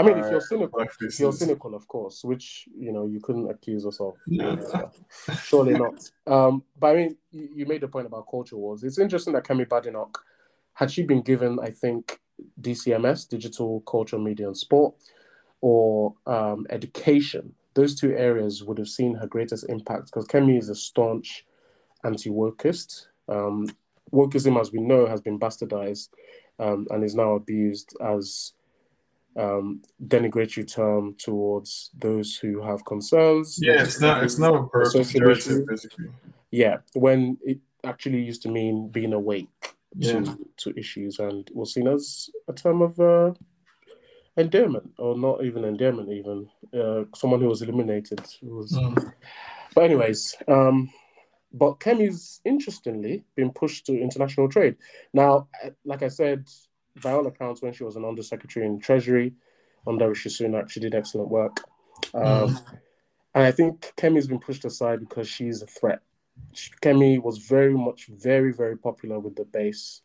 [0.00, 3.50] I mean, if you're cynical, if you're cynical, of course, which you know you couldn't
[3.50, 4.14] accuse us of.
[5.42, 6.10] Surely not.
[6.26, 8.82] Um, but I mean, you, made the point about culture wars.
[8.82, 10.16] It's interesting that Kemi Badenoch,
[10.72, 12.18] had she been given, I think,
[12.62, 14.94] DCMS, digital culture, media, and sport,
[15.60, 20.70] or um, education, those two areas would have seen her greatest impact because Kemi is
[20.70, 21.44] a staunch
[22.04, 23.06] anti-wokeist.
[23.28, 23.66] Um,
[24.12, 26.08] wokeism, as we know, has been bastardized
[26.58, 28.54] um, and is now abused as
[29.36, 33.58] um, denigratory term towards those who have concerns.
[33.60, 36.08] Yeah, it's not it's not a pejorative basically.
[36.50, 39.48] Yeah, when it actually used to mean being awake
[39.96, 40.20] yeah.
[40.20, 43.32] to, to issues and was seen as a term of uh,
[44.36, 49.12] endearment or not even endearment even uh, someone who was eliminated was mm.
[49.74, 50.88] but anyways um
[51.52, 54.76] but Kemi's interestingly been pushed to international trade
[55.12, 55.48] now
[55.84, 56.48] like I said
[57.02, 59.34] by all accounts, when she was an undersecretary in Treasury
[59.86, 61.62] under Rishi Sunak, she did excellent work.
[62.14, 62.78] Um, mm.
[63.34, 66.00] And I think Kemi's been pushed aside because she's a threat.
[66.82, 70.02] Kemi was very much, very, very popular with the base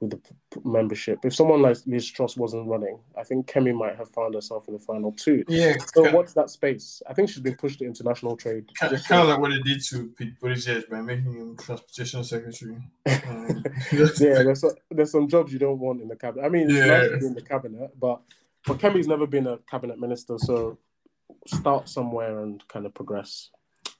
[0.00, 1.18] with the p- membership.
[1.24, 4.74] If someone like Liz Truss wasn't running, I think Kemi might have found herself in
[4.74, 5.44] the final two.
[5.48, 5.74] Yeah.
[5.94, 7.02] So what's that space?
[7.08, 8.70] I think she's been pushed to international trade.
[8.78, 12.24] Kind, of, kind of like what it did to Pete Buttigieg by making him transportation
[12.24, 12.76] secretary.
[13.30, 16.44] Um, yeah, there's, a, there's some jobs you don't want in the cabinet.
[16.44, 18.20] I mean, it's nice to be in the cabinet, but
[18.66, 20.78] but Kemi's never been a cabinet minister, so
[21.46, 23.50] start somewhere and kind of progress.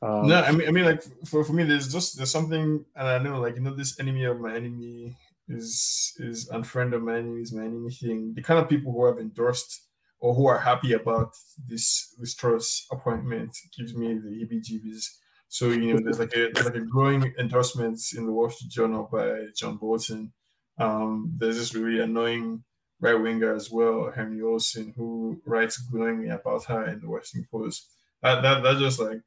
[0.03, 3.09] Um, no, I mean, I mean, like for, for me, there's just there's something, and
[3.09, 5.17] I know, like you know, this enemy of my enemy
[5.51, 8.35] is is unfriend of my enemies, my enemy thing.
[8.35, 9.83] The kind of people who have endorsed
[10.21, 11.35] or who are happy about
[11.69, 15.05] this this Truss appointment gives me the EBGBs.
[15.49, 18.71] So you know, there's like a there's like a growing endorsement in the Wall Street
[18.71, 20.33] Journal by John Bolton.
[20.79, 22.63] Um, there's this really annoying
[23.01, 27.91] right winger as well, Henry Olsen, who writes glowingly about her in the Washington Post.
[28.23, 29.21] That that, that just like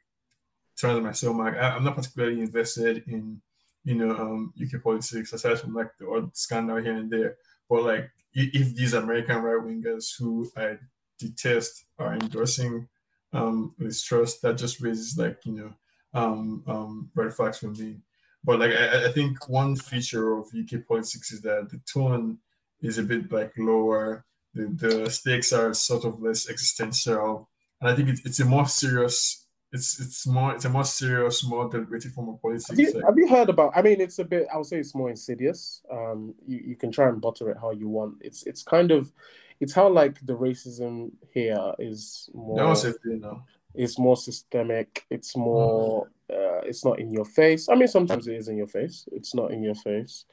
[0.79, 1.55] turns my stomach.
[1.55, 3.41] I, am not particularly invested in
[3.83, 7.35] you know um, UK politics aside from like the odd scandal here and there.
[7.69, 10.77] But like if these American right wingers who I
[11.19, 12.87] detest are endorsing
[13.31, 15.73] um, Liz Truss, that just raises like you know
[16.13, 17.97] um, um, red flags for me.
[18.43, 22.39] But like I, I think one feature of UK politics is that the tone
[22.81, 24.25] is a bit like lower.
[24.53, 27.49] The, the stakes are sort of less existential,
[27.81, 29.42] and I think it's, it's a more serious.
[29.73, 32.69] It's it's more it's a more serious, more deliberative form of politics.
[32.69, 33.73] Have you, have you heard about?
[33.75, 34.45] I mean, it's a bit.
[34.53, 35.81] I would say it's more insidious.
[35.91, 38.17] Um, you, you can try and butter it how you want.
[38.21, 39.11] It's it's kind of,
[39.59, 42.57] it's how like the racism here is more.
[42.57, 43.41] No, it, you.
[43.73, 45.07] It's more systemic.
[45.09, 46.05] It's more.
[46.05, 46.09] Mm.
[46.29, 47.67] Uh, it's not in your face.
[47.67, 49.09] I mean, sometimes it is in your face.
[49.11, 50.25] It's not in your face.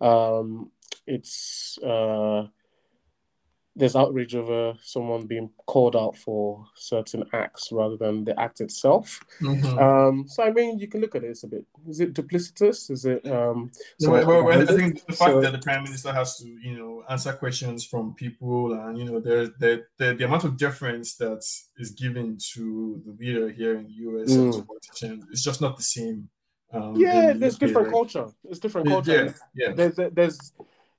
[0.00, 0.70] Um,
[1.06, 2.46] it's uh,
[3.76, 9.20] there's outrage over someone being called out for certain acts rather than the act itself.
[9.40, 9.78] Mm-hmm.
[9.78, 11.30] Um, so I mean, you can look at it.
[11.30, 11.64] It's a bit.
[11.88, 12.90] Is it duplicitous?
[12.90, 13.26] Is it?
[13.26, 16.46] Um, no, well, well, I think the fact so, that the prime minister has to,
[16.46, 20.56] you know, answer questions from people, and you know, there's the, the the amount of
[20.56, 21.42] deference that
[21.78, 24.30] is given to the leader here in the U.S.
[24.30, 24.66] Mm.
[24.66, 26.28] politicians, it's just not the same.
[26.72, 28.26] Um, yeah, there's UK, different culture.
[28.44, 29.34] It's different culture.
[29.54, 29.72] Yeah, yeah.
[29.74, 30.52] There's there's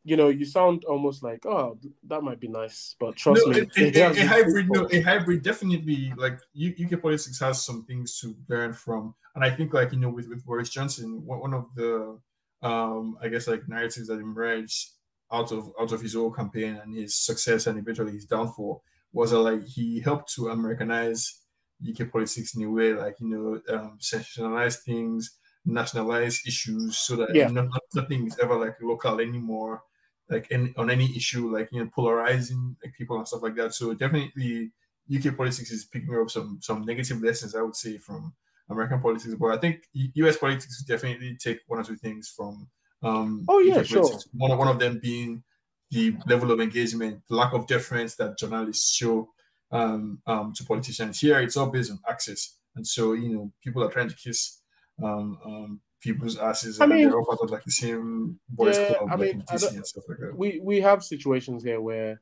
[0.05, 3.67] you know, you sound almost like, oh, that might be nice, but trust no, me,
[3.75, 8.35] a, a, a hybrid, no, a hybrid definitely like UK politics has some things to
[8.47, 12.19] learn from, and I think like you know with with Boris Johnson, one of the
[12.61, 14.91] um I guess like narratives that emerged
[15.31, 19.31] out of out of his whole campaign and his success and eventually his downfall was
[19.31, 21.41] that like he helped to Americanize
[21.83, 25.31] UK politics in a way, like you know, um, sensationalize things,
[25.65, 27.49] nationalize issues, so that yeah.
[27.95, 29.81] nothing is ever like local anymore
[30.29, 33.73] like in, on any issue, like you know, polarizing like people and stuff like that.
[33.73, 34.71] So definitely,
[35.13, 38.33] UK politics is picking up some some negative lessons, I would say, from
[38.69, 39.35] American politics.
[39.35, 42.67] But I think US politics definitely take one or two things from.
[43.03, 44.09] Um, oh yeah, sure.
[44.33, 45.43] One of one of them being
[45.91, 49.29] the level of engagement, the lack of deference that journalists show
[49.71, 51.19] um, um, to politicians.
[51.19, 54.59] Here, it's all based on access, and so you know, people are trying to kiss
[55.03, 56.79] um, um, people's asses.
[56.79, 59.63] I mean, they're all part of like the same boys yeah, club, I mean, like
[59.63, 60.37] I and stuff like that.
[60.37, 62.21] We we have situations here where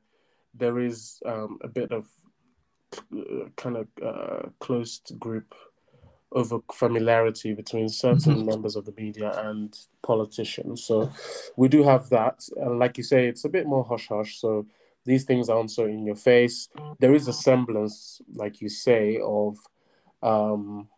[0.54, 2.08] there is um, a bit of
[3.12, 5.54] uh, kind of uh, closed group
[6.32, 8.46] over familiarity between certain mm-hmm.
[8.52, 10.84] members of the media and politicians.
[10.84, 11.12] So
[11.56, 12.36] we do have that.
[12.56, 14.40] And like you say, it's a bit more hush hush.
[14.40, 14.66] So
[15.04, 16.68] these things aren't so in your face.
[16.98, 19.58] There is a semblance, like you say, of
[20.22, 20.88] um,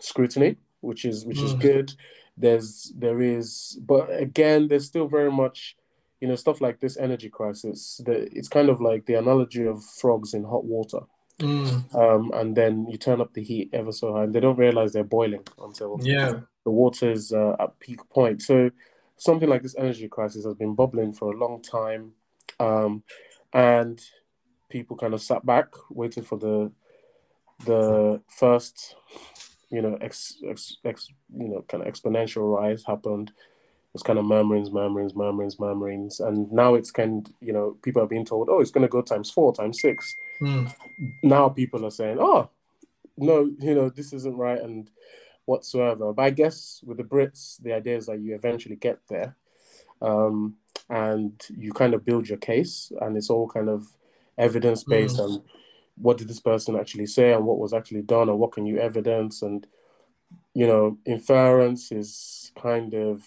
[0.00, 1.94] scrutiny, which is which is good
[2.36, 5.76] there's there is but again there's still very much
[6.20, 9.84] you know stuff like this energy crisis the, it's kind of like the analogy of
[9.84, 11.00] frogs in hot water.
[11.38, 11.92] Mm.
[11.96, 14.92] um, and then you turn up the heat ever so high and they don't realize
[14.92, 16.34] they're boiling until yeah.
[16.64, 18.42] the water is uh, at peak point.
[18.42, 18.70] So
[19.16, 22.12] something like this energy crisis has been bubbling for a long time.
[22.60, 23.02] Um,
[23.52, 24.00] and
[24.68, 26.72] people kind of sat back waiting for the
[27.64, 28.96] the first
[29.72, 33.30] you know, ex, ex, ex you know, kind of exponential rise happened.
[33.30, 37.76] It was kind of murmurings, murmurings, murmurings, murmurings, and now it's kind, of, you know,
[37.82, 40.14] people are being told, oh, it's going to go times four, times six.
[40.40, 40.72] Mm.
[41.22, 42.48] Now people are saying, oh,
[43.16, 44.90] no, you know, this isn't right, and
[45.44, 46.12] whatsoever.
[46.12, 49.36] But I guess with the Brits, the idea is that you eventually get there,
[50.00, 50.56] um,
[50.88, 53.88] and you kind of build your case, and it's all kind of
[54.38, 55.24] evidence based mm.
[55.24, 55.42] and
[55.96, 58.78] what did this person actually say and what was actually done and what can you
[58.78, 59.42] evidence?
[59.42, 59.66] And
[60.54, 63.22] you know inference is kind of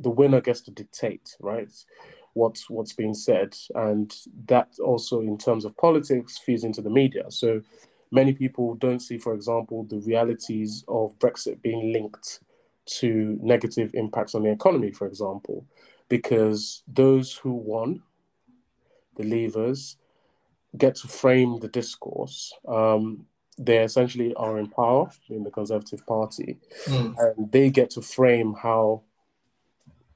[0.00, 1.72] the winner gets to dictate right
[2.34, 3.56] what's what's being said.
[3.74, 4.14] And
[4.46, 7.24] that also in terms of politics feeds into the media.
[7.30, 7.62] So
[8.10, 12.40] many people don't see for example the realities of brexit being linked
[12.86, 15.66] to negative impacts on the economy for example
[16.08, 18.02] because those who won
[19.16, 19.96] the leavers
[20.78, 22.52] get to frame the discourse.
[22.66, 23.26] Um,
[23.58, 27.14] they essentially are in power in the Conservative Party, mm.
[27.18, 29.02] and they get to frame how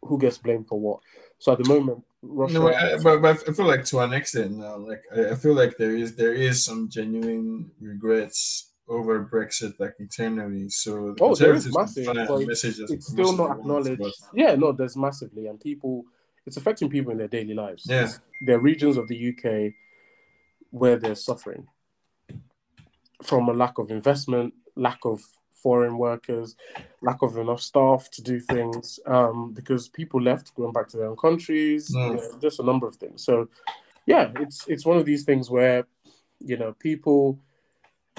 [0.03, 1.01] who gets blamed for what.
[1.38, 2.55] So at the moment, Russia.
[2.55, 5.55] No, I, but, but I feel like to an extent now, like I, I feel
[5.55, 10.68] like there is there is some genuine regrets over Brexit, like internally.
[10.68, 12.09] So the oh, there is massive.
[12.09, 14.01] it's still not acknowledged.
[14.01, 14.12] But...
[14.35, 16.05] Yeah, no, there's massively, and people,
[16.46, 17.85] it's affecting people in their daily lives.
[17.88, 18.09] Yeah,
[18.46, 19.72] there are regions of the UK
[20.73, 21.69] where they're suffering
[23.23, 25.21] from a lack of investment, lack of
[25.63, 26.57] foreign workers,
[27.03, 31.07] lack of enough staff to do things, um, because people left, going back to their
[31.07, 32.09] own countries, Mm.
[32.09, 33.23] you know, just a number of things.
[33.23, 33.49] So,
[34.07, 35.87] yeah, it's it's one of these things where,
[36.41, 37.39] you know, people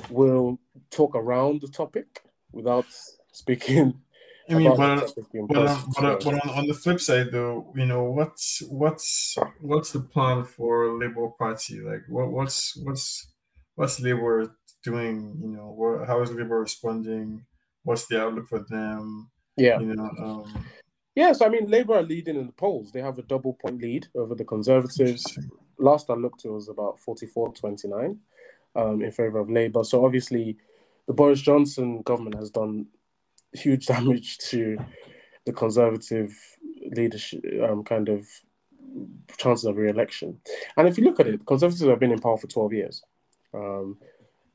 [0.09, 0.57] will
[0.89, 2.85] talk around the topic without
[3.33, 3.99] speaking.
[4.49, 6.99] I mean, but, the topic in but, on, but, on, but on, on the flip
[6.99, 11.79] side, though, you know, what's what's what's the plan for Labour Party?
[11.79, 13.27] Like, what what's what's
[13.75, 15.39] what's Labour doing?
[15.41, 17.45] You know, what, how is Labour responding?
[17.83, 19.29] What's the outlook for them?
[19.57, 19.79] yeah.
[19.79, 20.65] You know, um,
[21.15, 22.91] Yes, I mean Labour are leading in the polls.
[22.91, 25.37] They have a double point lead over the Conservatives.
[25.77, 28.17] Last I looked, it was about 44-29
[28.75, 29.83] um, in favour of Labour.
[29.83, 30.57] So obviously,
[31.05, 32.87] the Boris Johnson government has done
[33.53, 34.77] huge damage to
[35.45, 36.35] the Conservative
[36.95, 38.25] leadership, um, kind of
[39.37, 40.39] chances of re-election.
[40.77, 43.03] And if you look at it, Conservatives have been in power for twelve years,
[43.53, 43.97] um,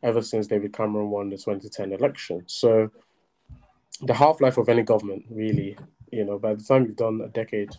[0.02, 2.44] ever since David Cameron won the 2010 election.
[2.46, 2.90] So
[4.02, 5.76] the half-life of any government really
[6.12, 7.74] you know by the time you've done a decade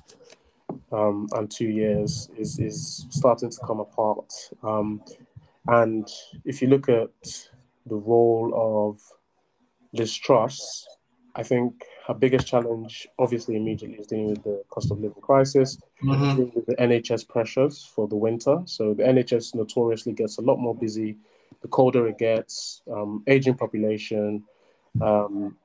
[0.92, 4.32] um, and two years is is starting to come apart
[4.64, 5.02] um,
[5.68, 6.08] and
[6.46, 7.10] if you look at
[7.86, 9.00] the role of
[9.94, 10.88] Liz Truss
[11.36, 15.78] I think her biggest challenge obviously immediately is dealing with the cost of living crisis
[16.04, 16.36] mhm.
[16.36, 20.58] dealing with the NHS pressures for the winter so the NHS notoriously gets a lot
[20.58, 21.18] more busy
[21.62, 24.44] the colder it gets um, aging population
[25.02, 25.56] um,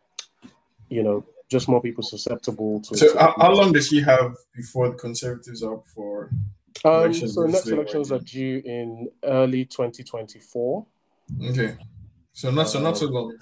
[0.89, 2.97] you know just more people susceptible to.
[2.97, 6.31] So, how, how long does she have before the Conservatives are up for?
[6.85, 10.87] um, so next elections are due in early 2024.
[11.51, 11.77] Okay,
[12.33, 13.37] so not so not so long.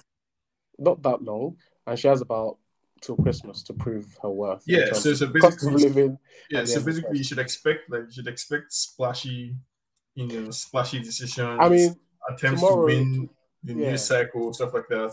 [0.79, 2.59] Not that long, and she has about
[3.01, 4.63] till Christmas to prove her worth.
[4.67, 6.19] Yeah, so so basically, living.
[6.51, 9.57] yeah, so basically, you should expect like you should expect splashy,
[10.15, 11.59] you know, splashy decisions.
[11.61, 11.95] I mean,
[12.31, 13.31] attempts tomorrow- to win
[13.63, 13.91] the yeah.
[13.91, 15.13] news cycle, stuff like that.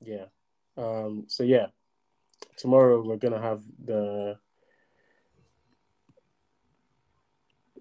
[0.00, 0.26] yeah.
[0.76, 1.66] Um, so yeah,
[2.56, 4.38] tomorrow we're gonna have the.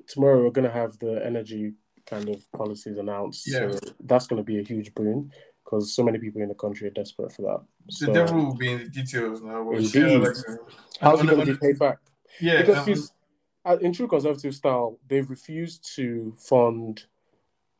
[0.08, 1.74] Tomorrow we're gonna have the energy
[2.08, 3.48] kind of policies announced.
[3.48, 3.72] Yeah.
[3.72, 5.32] So that's gonna be a huge boon
[5.70, 7.62] because so many people in the country are desperate for that.
[7.86, 9.64] The So devil will be in the details now.
[9.64, 10.22] but Indeed.
[10.22, 10.56] like, uh,
[11.00, 12.00] how's he gonna be paid back?
[12.40, 13.10] Yeah, because um,
[13.66, 17.04] uh, in true conservative style, they've refused to fund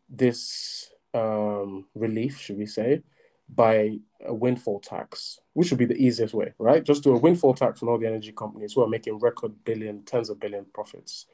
[0.08, 3.02] this um, relief, should we say,
[3.48, 6.84] by a windfall tax, which would be the easiest way, right?
[6.84, 10.04] Just do a windfall tax on all the energy companies who are making record billion,
[10.04, 11.26] tens of billion profits.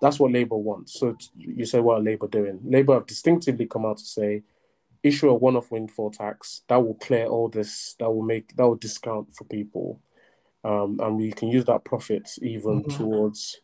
[0.00, 0.98] That's what Labour wants.
[0.98, 2.60] So you say, what are Labour doing?
[2.64, 4.42] Labour have distinctively come out to say,
[5.04, 8.74] issue a one-off windfall tax that will clear all this, that will make that will
[8.76, 10.00] discount for people,
[10.64, 12.96] um, and we can use that profit even Mhm.
[12.96, 13.60] towards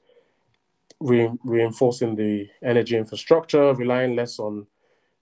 [1.01, 4.67] re- reinforcing the energy infrastructure, relying less on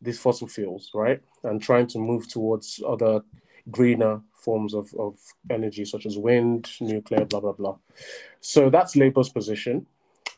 [0.02, 3.22] these fossil fuels, right, and trying to move towards other
[3.70, 5.18] greener forms of, of
[5.50, 7.76] energy such as wind, nuclear, blah blah blah.
[8.40, 9.86] So that's Labour's position.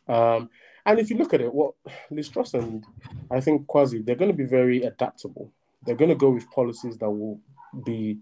[0.09, 0.51] Um,
[0.85, 1.75] and if you look at it, what
[2.11, 2.85] Liz Truss and
[3.31, 5.53] I think Kwasi, they're going to be very adaptable.
[5.85, 7.40] They're going to go with policies that will
[7.85, 8.19] be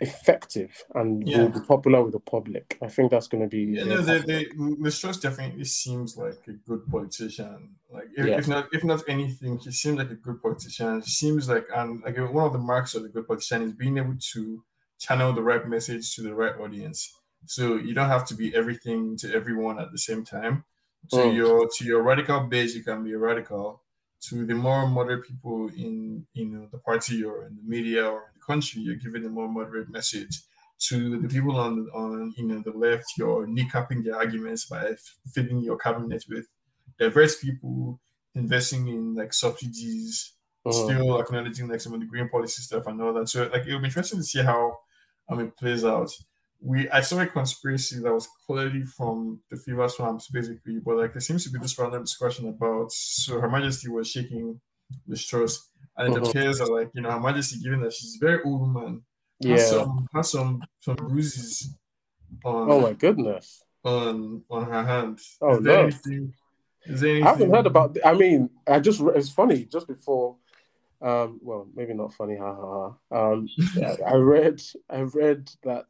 [0.00, 1.42] effective and Yeah.
[1.42, 2.76] will be popular with the public.
[2.82, 3.62] I think that's going to be.
[3.76, 4.44] Yeah, no, they, they.
[4.46, 7.76] Definitely seems like a good politician.
[7.90, 8.38] Like, if, Yeah.
[8.38, 11.02] if not, if not anything, he seems like a good politician.
[11.02, 13.96] She seems like, and like one of the marks of a good politician is being
[13.98, 14.64] able to
[14.98, 17.16] channel the right message to the right audience.
[17.46, 20.64] So you don't have to be everything to everyone at the same time.
[21.10, 21.34] To Mm.
[21.36, 23.81] your to your radical base, you can be a radical.
[24.28, 28.28] To the more moderate people in you know the party or in the media or
[28.28, 30.42] in the country, you're giving a more moderate message
[30.88, 34.94] to the people on on you know the left, you're kneecapping their arguments by
[35.34, 36.46] filling your cabinet with
[36.98, 38.00] diverse people,
[38.34, 41.02] investing in like subsidies, Mhm.
[41.02, 43.28] still acknowledging like some of the green policy stuff and all that.
[43.28, 44.78] So like it'll be interesting to see how
[45.28, 46.10] um it plays out.
[46.64, 51.12] We I saw a conspiracy that was clearly from the fever swamps basically, but like
[51.12, 54.60] there seems to be this random discussion about so Her Majesty was shaking
[55.08, 55.68] the straws.
[55.96, 56.28] And it Mhm.
[56.30, 59.02] appears that like you know Her Majesty, given that she's a very old woman,
[59.40, 59.56] Yeah.
[59.56, 61.74] has some has some some bruises
[62.44, 63.64] on Oh my goodness.
[63.84, 65.18] on on her hand.
[65.40, 65.82] Oh, is there no.
[65.82, 66.32] anything?
[66.86, 67.26] Is there anything?
[67.26, 67.96] I haven't heard about.
[68.04, 69.64] I mean, I just it's funny.
[69.64, 70.36] Just before,
[71.00, 72.36] um, well, maybe not funny.
[72.36, 72.94] Ha ha.
[73.10, 73.32] ha.
[73.32, 73.48] Um,
[74.06, 74.62] I read.
[74.88, 75.86] I read that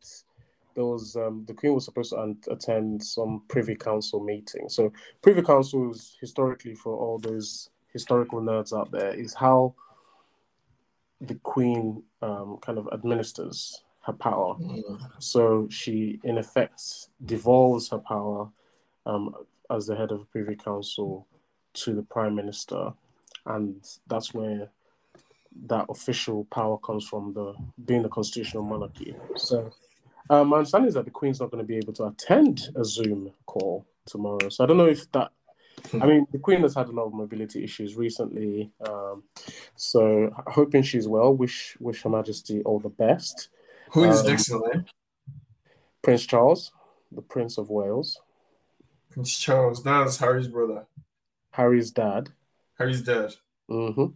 [0.74, 4.68] there was um, the Queen was supposed to un- attend some Privy Council meeting.
[4.68, 4.92] So
[5.22, 9.74] Privy Council is historically for all those historical nerds out there is how
[11.20, 14.56] the Queen um, kind of administers her power.
[14.56, 16.82] Mm, So she, in effect,
[17.24, 18.48] devolves her power
[19.06, 19.34] um,
[19.70, 21.26] as the head of the Privy Council
[21.74, 22.92] to the Prime Minister,
[23.46, 23.76] and
[24.08, 24.68] that's where
[25.66, 27.54] that official power comes from the
[27.84, 29.14] being the constitutional monarchy.
[29.36, 29.70] So
[30.30, 32.84] um, my understanding is that the Queen's not going to be able to attend a
[32.84, 34.48] Zoom call tomorrow.
[34.48, 35.32] So I don't know if that.
[36.00, 39.24] I mean, the Queen has had a lot of mobility issues recently, um,
[39.74, 41.34] so hoping she's well.
[41.34, 43.48] Wish wish Her Majesty all the best.
[43.92, 44.86] Who is Um, next in line?
[46.02, 46.72] Prince Charles,
[47.10, 48.20] the Prince of Wales,
[49.10, 49.82] Prince Charles.
[49.82, 50.86] That's Harry's brother.
[51.52, 52.30] Harry's dad.
[52.78, 53.34] Harry's dad.
[53.68, 54.06] hmm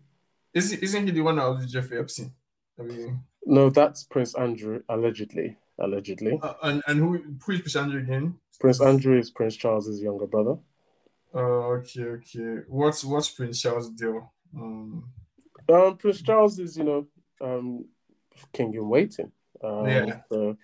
[0.54, 2.32] Is he, isn't he the one that was with Jeffrey Epstein?
[2.78, 5.56] I mean, No, that's Prince Andrew, allegedly.
[5.78, 8.38] Allegedly, uh, and and who who is Prince Andrew again?
[8.58, 10.56] Prince Andrew is Prince Charles's younger brother.
[11.34, 12.62] Oh, okay, okay.
[12.68, 14.32] What's what's Prince Charles' deal?
[14.56, 15.10] Um,
[15.68, 17.06] Um, Prince Charles is, you know,
[17.42, 17.84] um,
[18.52, 19.32] king in waiting.
[19.62, 20.20] Um, Yeah.
[20.30, 20.56] So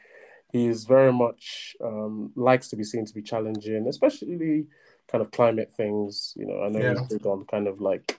[0.53, 4.67] he is very much um, likes to be seen to be challenging, especially
[5.09, 6.33] kind of climate things.
[6.37, 6.91] You know, I know Yeah.
[7.01, 8.19] he's big on kind of like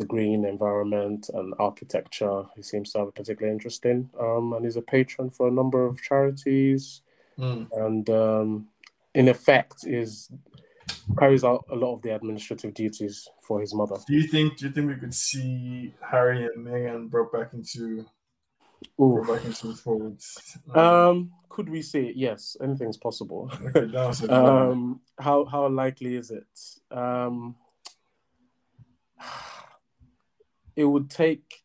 [0.00, 2.42] the green environment and architecture.
[2.56, 5.52] He seems to have a particular interest in, um, and he's a patron for a
[5.52, 7.02] number of charities.
[7.38, 7.64] hmm.
[7.72, 8.68] and um,
[9.14, 10.30] in effect is
[11.18, 13.96] carries out a lot of the administrative duties for his mother.
[14.06, 18.06] Do you think do you think we could see Harry and Meghan brought back into
[19.00, 19.14] Ooh.
[19.14, 20.22] brought back into the fold?
[20.74, 22.16] Um, could we see it?
[22.16, 23.50] Yes, anything's possible.
[23.66, 26.52] okay, that was a um, how how likely is it?
[26.90, 27.56] Um,
[30.76, 31.62] it would take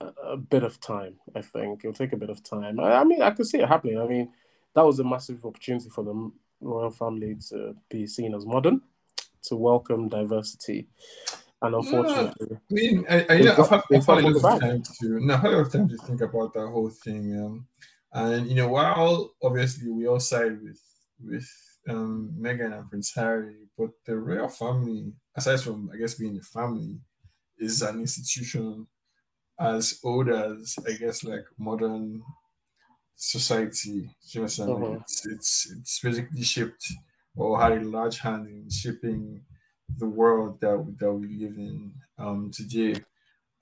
[0.00, 1.16] a, bit of time.
[1.34, 2.78] I think it would take a bit of time.
[2.80, 3.98] I, I mean, I could see it happening.
[3.98, 4.32] I mean,
[4.74, 6.30] that was a massive opportunity for the
[6.60, 8.80] royal family to be seen as modern,
[9.42, 10.88] to welcome diversity,
[11.60, 14.60] and unfortunately, I mean, I, I, you know, I've had, I've had a lot of
[14.60, 17.34] time to no, had a lot of time to think about that whole thing.
[17.44, 17.66] Um,
[18.12, 20.80] and you know, while obviously we all side with
[21.20, 21.50] with
[21.88, 26.42] um, Meghan and Prince Harry, but the royal family, aside from I guess being a
[26.42, 27.00] family,
[27.58, 28.88] is an institution
[29.58, 32.24] as old as I guess like modern
[33.16, 33.90] society.
[33.90, 34.74] You know, what I'm saying?
[34.74, 35.02] Like, Mhm.
[35.02, 36.92] it's it's it's basically shaped
[37.36, 39.44] or had a large hand in shaping
[39.96, 43.04] the world that we- that we live in um, today,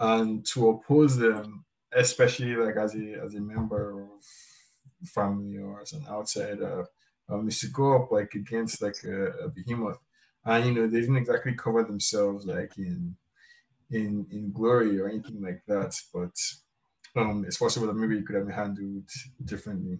[0.01, 4.24] and to oppose them, especially like as a as a member of
[5.07, 6.86] family or as an outsider,
[7.28, 10.01] um, is to go up like against like a, a behemoth,
[10.44, 13.16] and you know they didn't exactly cover themselves like in
[13.91, 16.34] in in glory or anything like that, but
[17.20, 19.09] um, it's possible that maybe it could have been handled
[19.45, 19.99] differently.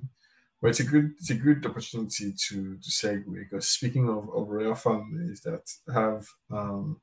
[0.61, 4.49] But it's a good it's a good opportunity to to segue because speaking of, of
[4.49, 7.01] royal families that have um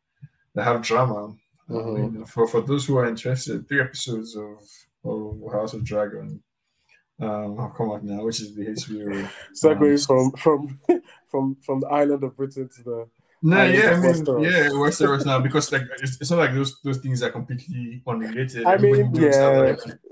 [0.55, 1.37] that have drama, um,
[1.69, 2.13] Mhm.
[2.13, 4.59] you know, for for those who are interested, three episodes of
[5.05, 6.43] of House of Dragon
[7.19, 9.29] um have come out now, which is the HBO.
[9.53, 10.79] segues from from
[11.31, 13.09] from from the island of Britain to the
[13.45, 14.43] No, I yeah, I mean, Westeros.
[14.51, 18.65] yeah, Westeros now because like it's, it's not like those those things are completely unrelated.
[18.65, 19.59] I mean, Everybody knows that, yeah.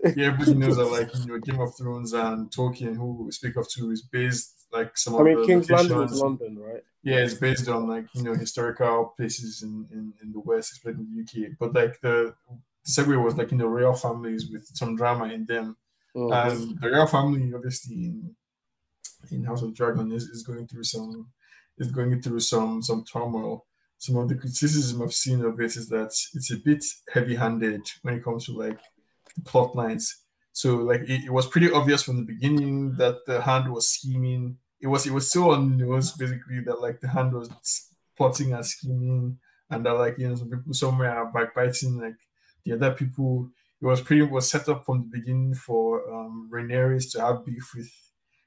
[0.03, 3.31] like, yeah, everybody knows that like you know Game of Thrones and Tolkien, who we
[3.31, 6.59] speak of too, is based like some I of mean, the King's Landing is London,
[6.59, 6.83] right?
[7.03, 11.01] Yeah, it's based on like you know historical places in in, in the West, especially
[11.01, 11.51] in the UK.
[11.57, 12.35] But like the,
[12.83, 15.77] the segue was like you know royal families with some drama in them,
[16.15, 16.33] Mhm.
[16.47, 18.35] and the royal family obviously in
[19.31, 21.27] in House of Dragon is, is going through some
[21.81, 23.65] is going through some some turmoil.
[23.97, 27.83] Some of the criticism I've seen of it is that it's a bit heavy handed
[28.01, 28.79] when it comes to like
[29.45, 30.23] plot lines.
[30.53, 34.57] So like it, it was pretty obvious from the beginning that the hand was scheming.
[34.79, 37.49] It was it was so on basically that like the hand was
[38.17, 39.37] plotting and scheming
[39.69, 42.19] and that like you know some people somewhere are backbiting like
[42.63, 43.49] the other people.
[43.81, 47.71] It was pretty was set up from the beginning for um Rhaenyra to have beef
[47.75, 47.91] with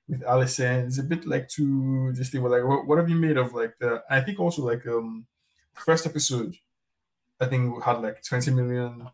[0.08, 0.86] with Alicent.
[0.86, 2.42] It's a bit like to this thing.
[2.42, 4.02] Like, what, what have you made of like the?
[4.10, 5.26] I think also like um
[5.74, 6.54] first episode.
[7.40, 9.08] I think had like twenty million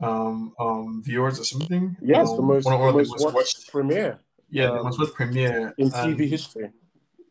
[0.00, 1.96] um um viewers or something.
[2.02, 4.18] Yes, um, the most, one of- one of the the most watched premiere
[4.50, 6.70] Yeah, the um, most watched premiere in TV history.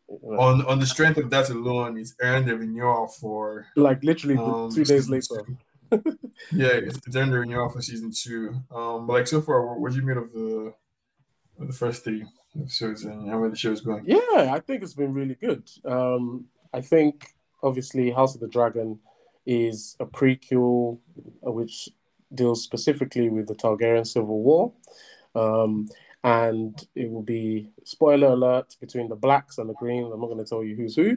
[0.08, 4.70] On on the strength of that alone, it's earned a renewal for like literally um,
[4.72, 5.44] two days later.
[6.52, 8.54] yeah, it's, it's earned a renewal for season two.
[8.74, 10.72] Um, but like so far, what, what do you made of the
[11.60, 12.24] of the first three
[12.60, 14.04] episodes and how the show is going?
[14.06, 15.68] Yeah, I think it's been really good.
[15.84, 18.98] Um, I think obviously House of the Dragon
[19.44, 20.98] is a prequel
[21.46, 21.88] uh, which
[22.34, 24.72] deals specifically with the Targaryen Civil War.
[25.34, 25.88] Um,
[26.24, 30.12] and it will be spoiler alert between the blacks and the greens.
[30.12, 31.16] I'm not going to tell you who's who,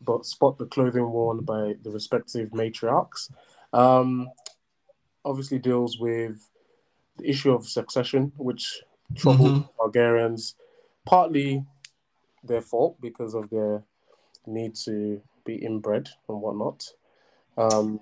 [0.00, 3.30] but spot the clothing worn by the respective matriarchs.
[3.74, 4.30] Um,
[5.24, 6.48] obviously deals with
[7.18, 8.82] the issue of succession, which
[9.16, 10.54] troubled Targaryens,
[11.08, 11.64] partly
[12.44, 13.82] their fault because of their
[14.46, 16.84] need to be inbred and whatnot.
[17.56, 18.00] Um,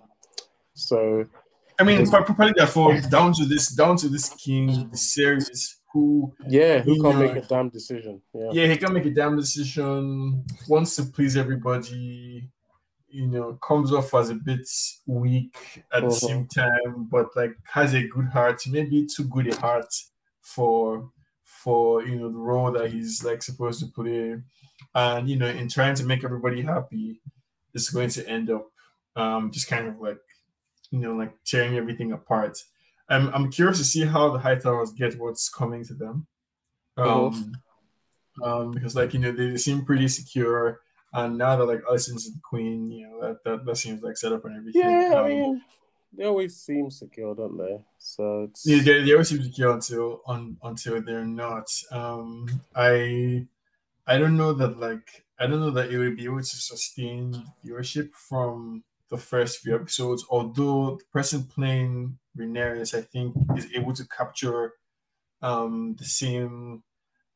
[0.74, 1.26] so
[1.78, 6.80] I mean, probably therefore down to this, down to this king, the series who, yeah,
[6.80, 8.20] who can't make a damn decision.
[8.34, 8.50] Yeah.
[8.52, 10.44] yeah, he can make a damn decision.
[10.68, 12.50] Wants to please everybody.
[13.08, 14.68] You know, comes off as a bit
[15.06, 15.56] weak
[15.92, 16.08] at uh-huh.
[16.08, 18.60] the same time, but like has a good heart.
[18.66, 19.94] Maybe too good a heart
[20.42, 21.10] for
[21.66, 24.36] for you know the role that he's like supposed to play,
[24.94, 27.20] and you know, in trying to make everybody happy,
[27.74, 28.70] it's going to end up
[29.16, 30.20] um, just kind of like
[30.92, 32.56] you know like tearing everything apart.
[33.08, 36.28] I'm I'm curious to see how the Hightowers get what's coming to them.
[36.96, 37.52] Um,
[38.44, 40.82] um, because like you know they seem pretty secure,
[41.14, 44.32] and now that like Alicent's the queen, you know that, that that seems like set
[44.32, 44.82] up and everything.
[44.82, 45.62] Yeah, um, I mean,
[46.16, 47.78] they always seem secure, don't they?
[47.98, 51.68] So it's yeah, they, they always seem secure until on until they're not.
[51.92, 53.46] Um, I
[54.06, 57.44] I don't know that like I don't know that it would be able to sustain
[57.64, 60.24] viewership from the first few episodes.
[60.30, 64.74] Although the person playing Rhaenyra, I think, is able to capture
[65.42, 66.82] um the same.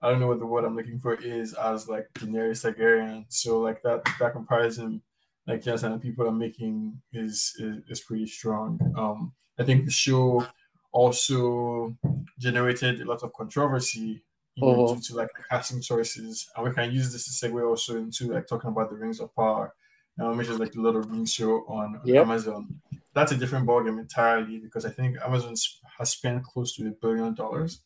[0.02, 3.26] I don't know what the word I'm looking for is as like Daenerys Targaryen.
[3.28, 5.02] So like that that comparison,
[5.50, 8.78] like yes, and the people are making is, is is pretty strong.
[8.96, 10.46] Um, I think the show
[10.92, 11.96] also
[12.38, 14.22] generated a lot of controversy
[14.56, 14.94] you know, uh-huh.
[14.94, 18.46] due to like casting choices, and we can use this to segue also into like
[18.46, 19.74] talking about the Rings of Power
[20.20, 22.24] um, which is like the Lord of Rings show on, on yep.
[22.24, 22.80] Amazon.
[23.14, 25.54] That's a different ballgame entirely because I think Amazon
[25.98, 27.80] has spent close to a billion dollars.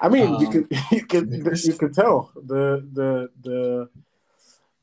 [0.00, 3.88] I mean, um, you could you could you could tell the the the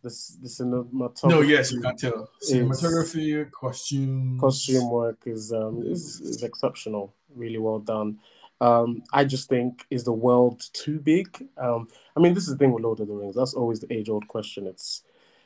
[0.06, 1.30] the, the cinematography.
[1.30, 2.30] No, yes, you can tell.
[2.42, 7.14] Cinematography, costume, costume work is um is, is exceptional.
[7.36, 8.20] Really well done.
[8.62, 11.28] Um, I just think is the world too big?
[11.58, 13.36] Um, I mean, this is the thing with Lord of the Rings.
[13.36, 14.68] That's always the age old question.
[14.68, 15.04] It's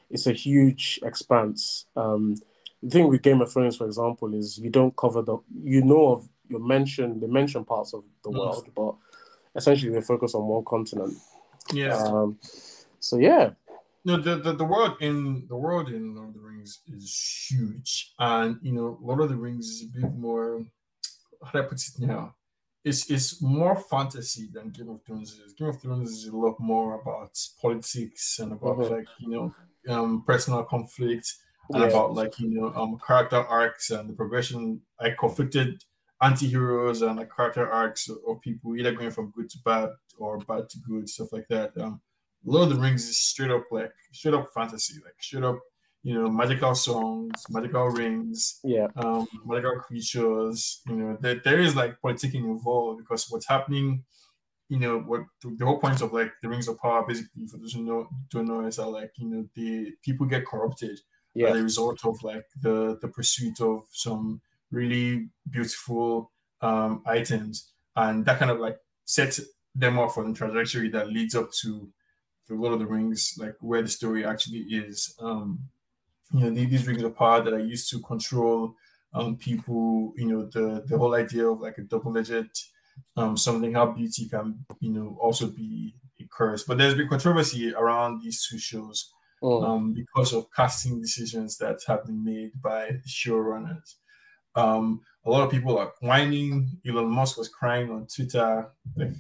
[0.10, 1.86] it's a huge expanse.
[1.96, 2.36] Um,
[2.84, 6.08] the thing with Game of Thrones, for example, is you don't cover the you know
[6.14, 8.40] of you mention the mention parts of the mm.
[8.40, 8.96] world, but
[9.56, 11.16] essentially they focus on one continent.
[11.74, 11.96] Yeah.
[11.96, 12.38] Um,
[13.00, 13.52] so yeah.
[14.06, 18.14] No, the, the the world in the world in Lord of the Rings is huge,
[18.18, 20.66] and you know, Lord of the Rings is a bit more.
[21.44, 22.36] How do I put it now?
[22.86, 25.54] It's it's more fantasy than Game of Thrones is.
[25.54, 28.94] Game of Thrones is a lot more about politics and about mm-hmm.
[28.94, 29.54] like you know
[29.94, 31.36] um, personal conflict
[31.72, 31.90] and yeah.
[31.90, 35.84] about like you know um, character arcs and the progression, like conflicted
[36.22, 40.70] anti-heroes and like character arcs of people either going from good to bad or bad
[40.70, 41.78] to good, stuff like that.
[41.78, 42.02] Um,
[42.46, 45.60] Lord of the Rings is straight up like straight up fantasy, like straight up,
[46.04, 50.82] you know, magical songs, magical rings, yeah, um, magical creatures.
[50.88, 54.04] You know, there, there is like politicking involved because what's happening
[54.70, 57.74] you know what the whole point of like the rings of power basically for those
[57.74, 61.00] who know don't know is that like you know the people get corrupted
[61.34, 61.48] yeah.
[61.48, 64.40] as a result of like the the pursuit of some
[64.72, 66.32] really beautiful
[66.62, 69.42] um items and that kind of like sets
[69.76, 71.90] them off on the trajectory that leads up to
[72.50, 75.16] the Lord of the Rings, like where the story actually is.
[75.20, 75.60] Um,
[76.34, 78.76] you know, these rings of power that are used to control
[79.14, 82.70] um people, you know, the the whole idea of like a double-edged
[83.18, 86.64] um, something how beauty can you know also be a curse.
[86.64, 89.64] But there's been controversy around these two shows oh.
[89.64, 93.96] um, because of casting decisions that have been made by showrunners.
[94.56, 96.80] Um, a lot of people are whining.
[96.88, 98.70] Elon Musk was crying on Twitter.
[98.96, 99.14] Like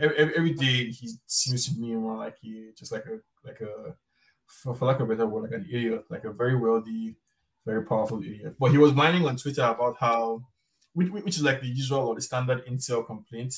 [0.00, 3.94] every, every day, he seems to me more like he just like a like a
[4.46, 7.16] for, for lack of a better word, like an idiot, like a very wealthy,
[7.64, 8.56] very powerful idiot.
[8.58, 10.44] But he was whining on Twitter about how
[10.92, 13.54] which, which is like the usual or the standard incel complaint.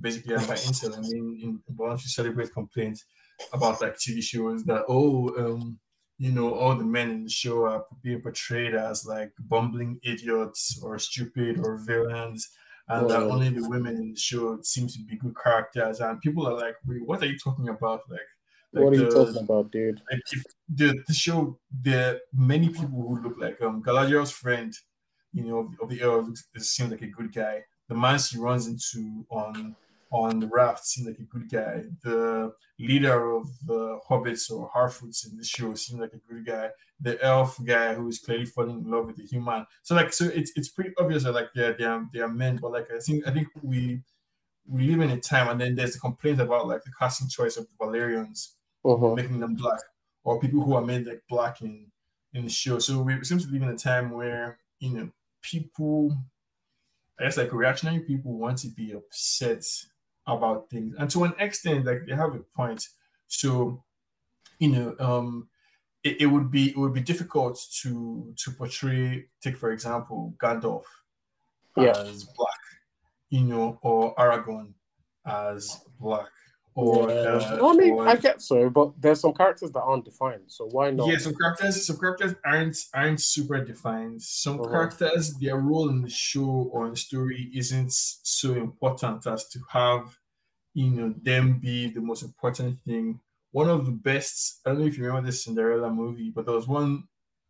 [0.00, 3.04] Basically, by incel, I mean involuntary celibate complaints
[3.52, 5.78] about like TV shows that oh um
[6.18, 10.80] you know all the men in the show are being portrayed as like bumbling idiots
[10.82, 12.48] or stupid or villains
[12.88, 16.46] and that only the women in the show seem to be good characters and people
[16.46, 18.20] are like wait what are you talking about like
[18.74, 20.00] like what are the, you talking about, dude?
[20.10, 24.74] Like if the, the show, there are many people who look like um Galadriel's friend
[25.32, 26.24] you know, of, the era
[26.58, 27.64] seems like a good guy.
[27.88, 29.74] The man she runs into on
[30.12, 31.84] on the raft seems like a good guy.
[32.02, 36.68] The leader of the hobbits or Harfoots in the show seemed like a good guy.
[37.00, 39.66] The elf guy who is clearly falling in love with the human.
[39.82, 42.58] So like, so it's it's pretty obvious that like yeah, they are they are men,
[42.60, 44.02] but like I think I think we
[44.68, 47.56] we live in a time, and then there's the complaint about like the casting choice
[47.56, 48.48] of the Valyrians,
[48.84, 49.14] uh-huh.
[49.14, 49.80] making them black,
[50.24, 51.86] or people who are made like black in
[52.34, 52.78] in the show.
[52.78, 55.10] So we seem to live in a time where you know
[55.40, 56.14] people,
[57.18, 59.64] I guess like reactionary people want to be upset
[60.26, 60.94] about things.
[60.98, 62.88] And to an extent, like they have a point.
[63.28, 63.84] So,
[64.58, 65.48] you know, um,
[66.04, 70.84] it, it would be it would be difficult to to portray, take for example, Gandalf
[71.76, 72.04] Yeah.
[72.06, 72.60] as black,
[73.30, 74.74] you know, or Aragorn
[75.26, 76.30] as black,
[76.74, 77.14] or Yeah.
[77.14, 80.44] uh, Well, I mean, or- I get so, but there's some characters that aren't defined.
[80.46, 81.08] So why not?
[81.08, 84.22] yeah, some characters, some characters aren't aren't super defined.
[84.22, 84.70] Some Uh-huh.
[84.70, 89.58] characters, their role in the show or in the story isn't so important as to
[89.70, 90.18] have,
[90.74, 93.20] you know, them be the most important thing.
[93.50, 96.54] One of the best, I don't know if you remember this Cinderella movie, but there
[96.54, 97.04] was one,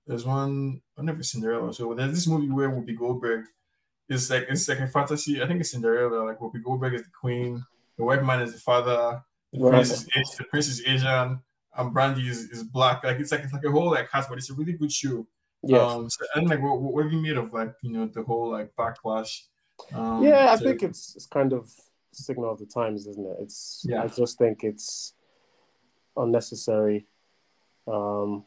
[0.05, 1.73] there's one, I don't know if it's Cinderella.
[1.73, 3.45] So there's this movie where Whoopi Goldberg
[4.09, 5.41] is like it's like a fantasy.
[5.41, 6.27] I think it's Cinderella.
[6.27, 7.65] Like Whoopi Goldberg is the queen,
[7.97, 9.23] the white man is the father,
[9.53, 9.71] the Right.
[9.73, 11.41] prince is Asi- the prince is Asian,
[11.77, 13.05] and Brandy is, is black.
[13.05, 15.27] Like it's like it's like a whole like cast, but it's a really good show.
[15.63, 15.81] Yes.
[15.81, 18.51] Um, so, and like what, what have you made of like you know the whole
[18.51, 19.43] like backlash?
[19.93, 21.71] Um, yeah, I think it's it's kind of
[22.13, 23.37] signal of the times, isn't it?
[23.41, 24.03] It's Yeah.
[24.03, 25.15] I just think it's
[26.17, 27.07] unnecessary.
[27.87, 28.45] Um,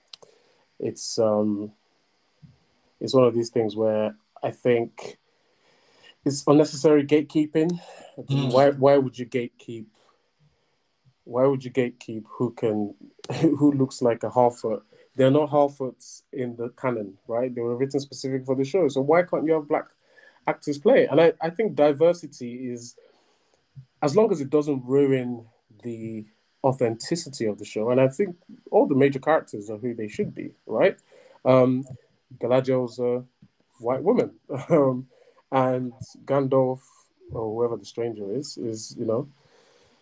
[0.80, 1.72] it's um,
[3.00, 5.18] it's one of these things where I think
[6.26, 7.80] it's unnecessary gatekeeping.
[8.18, 8.52] Mm.
[8.52, 9.86] Why why would you gatekeep?
[11.24, 12.96] Why would you gatekeep who can
[13.40, 14.82] who looks like a Harfoot?
[15.16, 17.54] They're not Harfoots in the canon, right?
[17.54, 18.88] They were written specific for the show.
[18.90, 19.86] So why can't you have black
[20.46, 21.08] actors play?
[21.08, 22.96] And I, I think diversity is
[24.02, 25.46] as long as it doesn't ruin
[25.84, 26.26] the
[26.66, 27.92] authenticity of the show.
[27.92, 28.36] And I think
[28.72, 30.98] all the major characters are who they should be, right?
[31.46, 31.86] Um,
[32.40, 33.24] Galadriel's a
[33.80, 34.32] white woman,
[34.70, 35.08] um,
[35.52, 35.94] and
[36.26, 36.82] Gandalf
[37.32, 39.28] or whoever the stranger is is you know.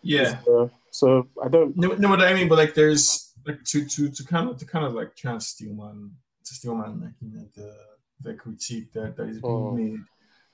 [0.02, 0.40] yeah.
[0.40, 1.76] is, uh, so I don't.
[1.76, 4.64] No, no, what I mean, but like there's like to to to kind of to
[4.66, 6.12] kind of like try and steel man
[6.44, 7.74] to steel man like you know the
[8.20, 9.70] the critique that that is being Oh.
[9.72, 10.00] made.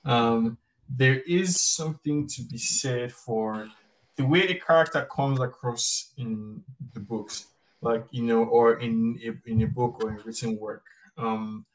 [0.03, 0.57] Um,
[0.89, 3.69] there is something to be said for
[4.17, 6.63] the way a character comes across in
[6.93, 7.45] the books,
[7.81, 10.83] like you know, or in a, in a book or a written work.
[11.17, 11.65] Um,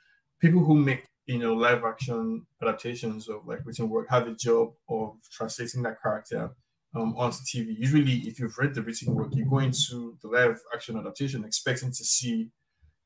[0.40, 4.72] people who make you know live action adaptations of like written work have a job
[4.88, 6.50] of translating that character
[6.94, 7.76] um, onto TV.
[7.78, 11.90] Usually, if you've read the written work, you go into the live action adaptation expecting
[11.90, 12.50] to see,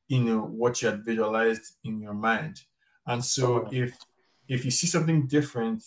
[0.08, 2.60] you know, what you had visualized in your mind.
[3.06, 3.96] And so, if
[4.48, 5.82] if you see something different,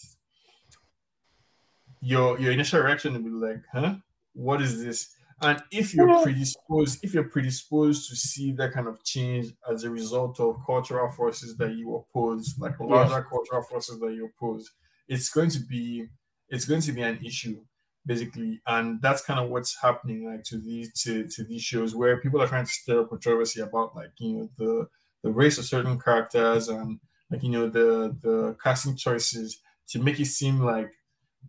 [2.01, 3.95] your your initial reaction will be like, "Huh,
[4.33, 9.03] what is this?" And if you're predisposed, if you're predisposed to see that kind of
[9.03, 14.13] change as a result of cultural forces that you oppose, like larger cultural forces that
[14.13, 14.71] you oppose,
[15.07, 16.07] it's going to be
[16.49, 17.65] it's going to be an issue
[18.05, 18.61] basically.
[18.67, 22.41] And that's kind of what's happening like to these to, to these shows where people
[22.41, 24.87] are trying to stir up controversy about like you know the
[25.23, 30.19] the race of certain characters and like you know the the casting choices to make
[30.19, 30.91] it seem like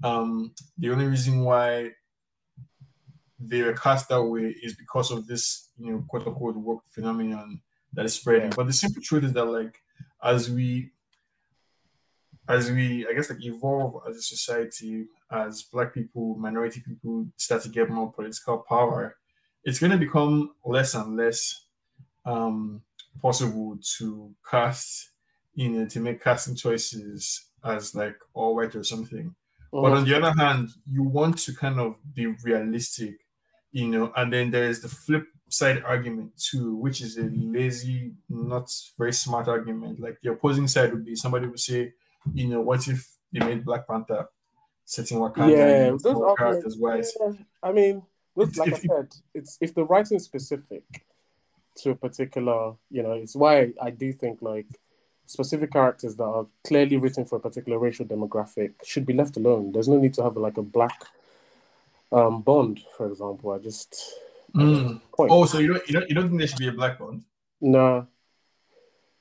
[0.03, 1.91] um the only reason why
[3.39, 7.61] they were cast that way is because of this you know quote unquote woke phenomenon
[7.93, 9.83] that is spreading but the simple truth is that like
[10.23, 10.91] as we
[12.49, 17.63] as we, I guess, like evolve as a society, as Black people, minority people start
[17.63, 19.17] to get more political power,
[19.65, 21.65] it's going to become less and less
[22.27, 22.83] um,
[23.21, 25.11] possible to cast,
[25.55, 29.35] you know, to make casting choices as like all white or something.
[29.73, 33.17] But on the other hand, you want to kind of be realistic,
[33.75, 38.71] you know, and then there's the flip side argument too, which is a lazy, not
[38.97, 39.99] very smart argument.
[40.01, 41.93] Like the opposing side would be somebody would say,
[42.33, 44.29] you know, what if they made Black Panther
[44.85, 47.13] setting Wakanda yeah, those are, characters wise?
[47.21, 48.03] yeah, I mean,
[48.37, 50.85] look, like I if you- said, it's if the writing is specific
[51.79, 54.67] to a particular, you know, it's why I do think like
[55.27, 59.73] specific characters that are clearly written for a particular racial demographic should be left alone.
[59.73, 61.07] There's no need to have like a black
[62.15, 63.51] um, Bond, for example.
[63.53, 64.15] I just
[64.55, 65.01] Mm.
[65.19, 67.25] Oh, so you don't, you don't you don't think there should be a Black Bond?
[67.61, 68.07] No,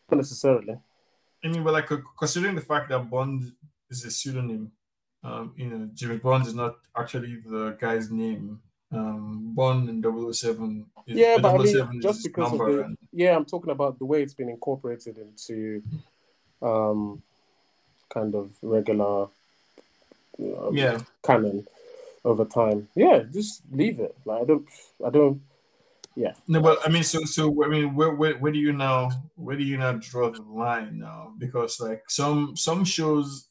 [0.10, 0.78] not necessarily.
[1.44, 3.52] I mean, but like considering the fact that Bond
[3.90, 4.72] is a pseudonym,
[5.24, 8.62] um, you know, James Bond is not actually the guy's name.
[8.92, 12.98] Um, Bond in 007 is, Yeah, but I mean, just his because of the and-
[13.12, 15.82] yeah, I'm talking about the way it's been incorporated into
[16.62, 17.24] um,
[18.14, 19.24] kind of regular
[20.40, 21.66] uh, yeah, canon
[22.26, 22.88] over time.
[22.96, 24.16] Yeah, just leave it.
[24.26, 24.68] Like I don't,
[25.06, 25.42] I don't.
[26.16, 26.34] Yeah.
[26.48, 29.58] No, but I mean, so so I mean, where, where where do you now where
[29.58, 31.34] do you now draw the line now?
[31.38, 33.48] Because like some some shows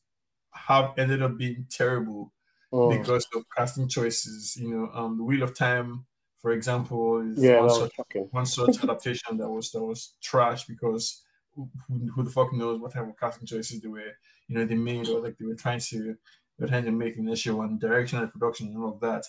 [0.52, 2.32] have ended up being terrible
[2.72, 2.98] Mm.
[2.98, 4.56] because of casting choices.
[4.56, 6.06] You know, um, the Wheel of Time,
[6.38, 8.28] for example, is yeah, one such shocking.
[8.30, 11.22] one such adaptation that was that was trash because
[11.54, 14.16] who, who who the fuck knows what type of casting choices they were
[14.48, 16.16] you know they made or like they were trying to
[16.62, 19.00] they were trying to make in the show and direction and production and all of
[19.00, 19.24] that.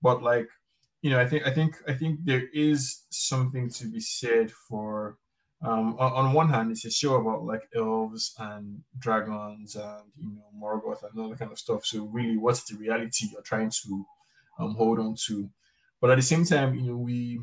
[0.00, 0.48] But like
[1.02, 5.18] you know, I think I think I think there is something to be said for
[5.60, 10.30] um, on, on, one hand, it's a show about like elves and dragons and you
[10.30, 11.84] know Morgoth and all that kind of stuff.
[11.84, 14.06] So really, what's the reality you're trying to
[14.58, 15.50] um, hold on to?
[16.00, 17.40] But at the same time, you know, we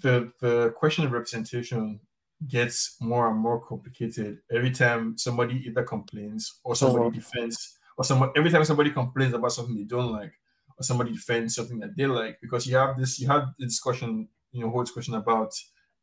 [0.00, 2.00] the the question of representation
[2.46, 7.18] gets more and more complicated every time somebody either complains or somebody uh-huh.
[7.18, 10.32] defends or someone every time somebody complains about something they don't like
[10.78, 14.28] or somebody defends something that they like because you have this you have the discussion
[14.52, 15.52] you know whole discussion about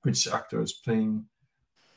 [0.01, 1.25] British actors playing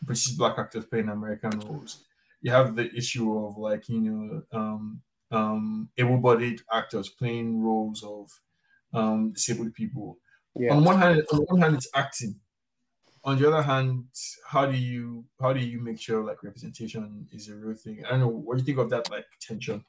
[0.02, 2.04] British black actors playing American roles.
[2.40, 8.30] You have the issue of like you know um, um, able-bodied actors playing roles of
[8.94, 10.18] um, disabled people.
[10.54, 10.74] Yeah.
[10.74, 12.36] On one hand, on one hand, it's acting.
[13.26, 14.04] On the other hand,
[14.46, 18.04] how do you how do you make sure like representation is a real thing?
[18.06, 18.28] I don't know.
[18.28, 19.84] What do you think of that like tension?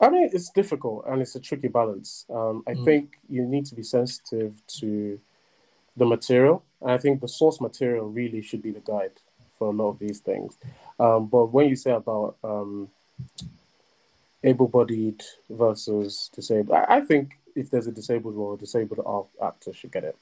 [0.00, 2.26] I mean, it's difficult and it's a tricky balance.
[2.28, 2.84] Um, I mm.
[2.84, 5.20] think you need to be sensitive to
[5.96, 6.64] the material.
[6.80, 9.12] And I think the source material really should be the guide
[9.56, 10.58] for a lot of these things.
[10.98, 12.88] Um, but when you say about um,
[14.42, 19.92] able-bodied versus disabled, I, I, think if there's a disabled role, a disabled actor should
[19.92, 20.16] get it.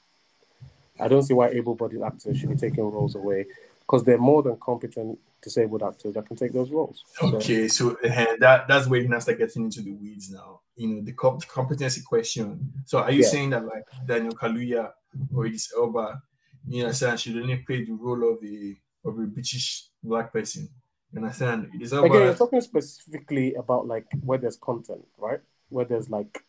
[0.99, 3.47] I don't see why able-bodied actors should be taking roles away
[3.79, 7.03] because they're more than competent disabled actors that can take those roles.
[7.21, 10.61] Okay, so, so uh, that that's where you can start getting into the weeds now.
[10.75, 12.73] You know, the, the competency question.
[12.85, 13.27] So, are you yeah.
[13.27, 14.91] saying that like Daniel Kaluuya
[15.33, 16.21] or Idris Elba,
[16.67, 18.75] you understand, should only play the role of a
[19.05, 20.69] of a British black person?
[21.11, 21.69] You understand?
[21.75, 22.07] Idris Elba.
[22.07, 25.41] Again, you're talking specifically about like where there's content, right?
[25.69, 26.43] Where there's like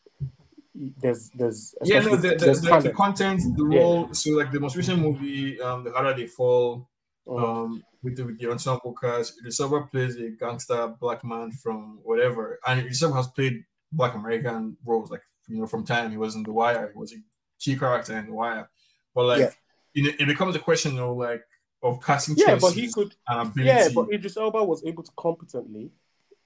[0.75, 4.13] there's there's yeah no the, the, the, the content the role yeah.
[4.13, 6.89] so like the most recent movie um the harder they fall
[7.27, 7.63] oh.
[7.63, 12.01] um with the, with the ensemble cast the server plays a gangster black man from
[12.03, 16.35] whatever and server has played black american roles like you know from time he was
[16.35, 17.17] in the wire he was a
[17.61, 18.69] key character in the wire
[19.15, 19.51] but like yeah.
[19.93, 21.45] you know, it becomes a question of like
[21.85, 23.15] of casting yeah but he could
[23.57, 25.93] yeah but Idris Elba was able to competently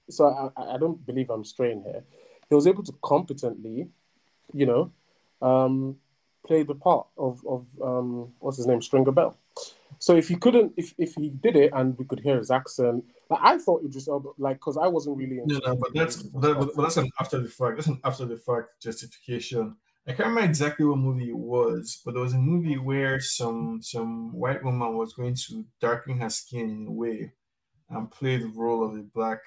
[0.09, 2.03] so I, I don't believe I'm straying here
[2.49, 3.89] he was able to competently
[4.53, 4.91] you know,
[5.41, 5.97] um,
[6.45, 9.37] play the part of of um, what's his name, Stringer Bell.
[9.99, 13.03] So if he couldn't, if if he did it and we could hear his accent,
[13.29, 15.41] like, I thought it just like because I wasn't really.
[15.45, 17.77] No, no, but that's that, but that's an after the fact.
[17.77, 19.75] That's an after the fact justification.
[20.07, 23.81] I can't remember exactly what movie it was, but there was a movie where some
[23.81, 27.33] some white woman was going to darken her skin in a way
[27.89, 29.39] and play the role of a black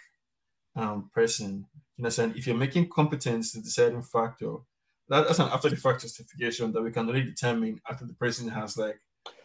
[0.77, 1.67] um, person.
[1.97, 2.37] You understand?
[2.37, 4.57] if you're making competence the deciding factor,
[5.09, 8.49] that, that's an after the fact justification that we can only determine after the person
[8.49, 9.01] has like.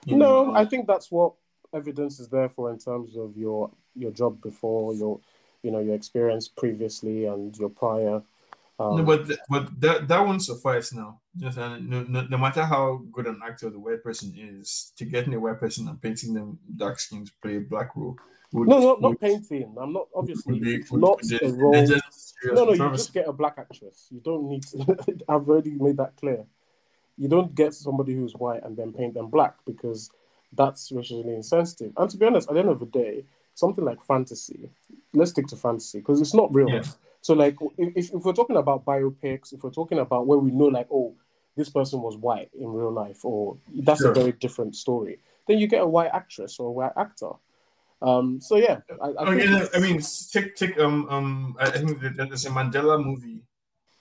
[0.06, 1.34] no, know, I think that's what
[1.74, 5.20] evidence is there for in terms of your your job before your
[5.64, 8.22] you know your experience previously and your prior.
[8.80, 11.20] Um, no, but but that that won't suffice now.
[11.36, 15.06] Just uh, no, no, no matter how good an actor the white person is, to
[15.06, 18.18] getting a white person and painting them dark skin to play a black role
[18.52, 19.76] would, no, not, not painting.
[19.80, 21.86] I'm not obviously be, not a role.
[22.44, 24.08] No, no, you just get a black actress.
[24.12, 24.98] You don't need to.
[25.30, 26.46] I've already made that clear.
[27.18, 30.12] You don't get somebody who's white and then paint them black because
[30.54, 31.94] that's racially insensitive.
[31.98, 33.26] And to be honest, at the end of the day,
[33.56, 34.70] something like fantasy,
[35.14, 36.70] let's stick to fantasy because it's not real.
[36.70, 36.84] Yeah.
[37.22, 40.66] So, like, if, if we're talking about biopics, if we're talking about where we know,
[40.68, 41.16] like, oh,
[41.56, 44.12] this person was white in real life, or that's sure.
[44.12, 47.32] a very different story, then you get a white actress or a white actor.
[48.02, 52.00] Um, so yeah, I, I, oh, yeah, I mean, take take um um I think
[52.00, 53.42] there's a Mandela movie,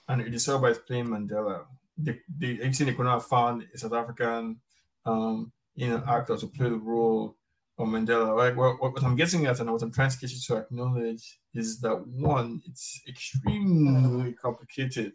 [0.07, 1.65] and Idris Elba playing Mandela.
[1.97, 4.59] The the they could not find a South African
[5.05, 7.35] um you know actor to play the role
[7.79, 8.35] of Mandela.
[8.37, 11.39] Like what, what I'm getting at and what I'm trying to get you to acknowledge
[11.55, 15.13] is that one, it's extremely complicated.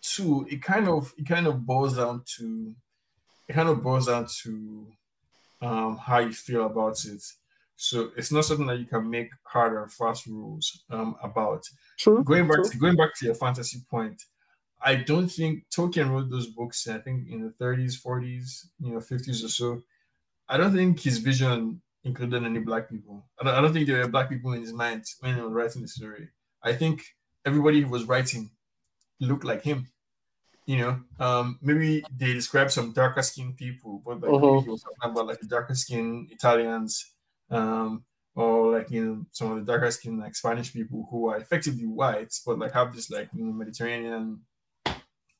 [0.00, 2.74] Two, it kind of it kind of boils down to
[3.48, 4.86] it kind of boils down to
[5.60, 7.22] um how you feel about it
[7.76, 11.62] so it's not something that you can make hard and fast rules um, about.
[11.98, 12.24] True.
[12.24, 12.70] Going back true.
[12.70, 14.22] to going back to your fantasy point,
[14.82, 16.88] I don't think Tolkien wrote those books.
[16.88, 19.82] I think in the 30s, 40s, you know, 50s or so.
[20.48, 23.26] I don't think his vision included any black people.
[23.38, 25.52] I don't, I don't think there were black people in his mind when he was
[25.52, 26.28] writing the story.
[26.62, 27.02] I think
[27.44, 28.50] everybody who was writing
[29.20, 29.88] looked like him.
[30.66, 34.60] You know, um, maybe they described some darker skinned people, but like uh-huh.
[34.62, 37.15] he was talking about like the darker skinned Italians
[37.50, 41.38] um, or like you know some of the darker skin like Spanish people who are
[41.38, 44.42] effectively white but like have this like you know Mediterranean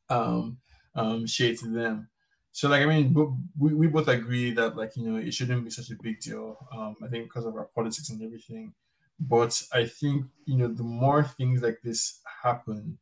[0.08, 0.58] um,
[0.94, 2.08] um, shade to them.
[2.52, 3.14] So like I mean,
[3.58, 6.56] we, we both agree that like you know it shouldn't be such a big deal.
[6.72, 8.74] Um, I think because of our politics and everything.
[9.18, 12.98] But I think you know the more things like this happen,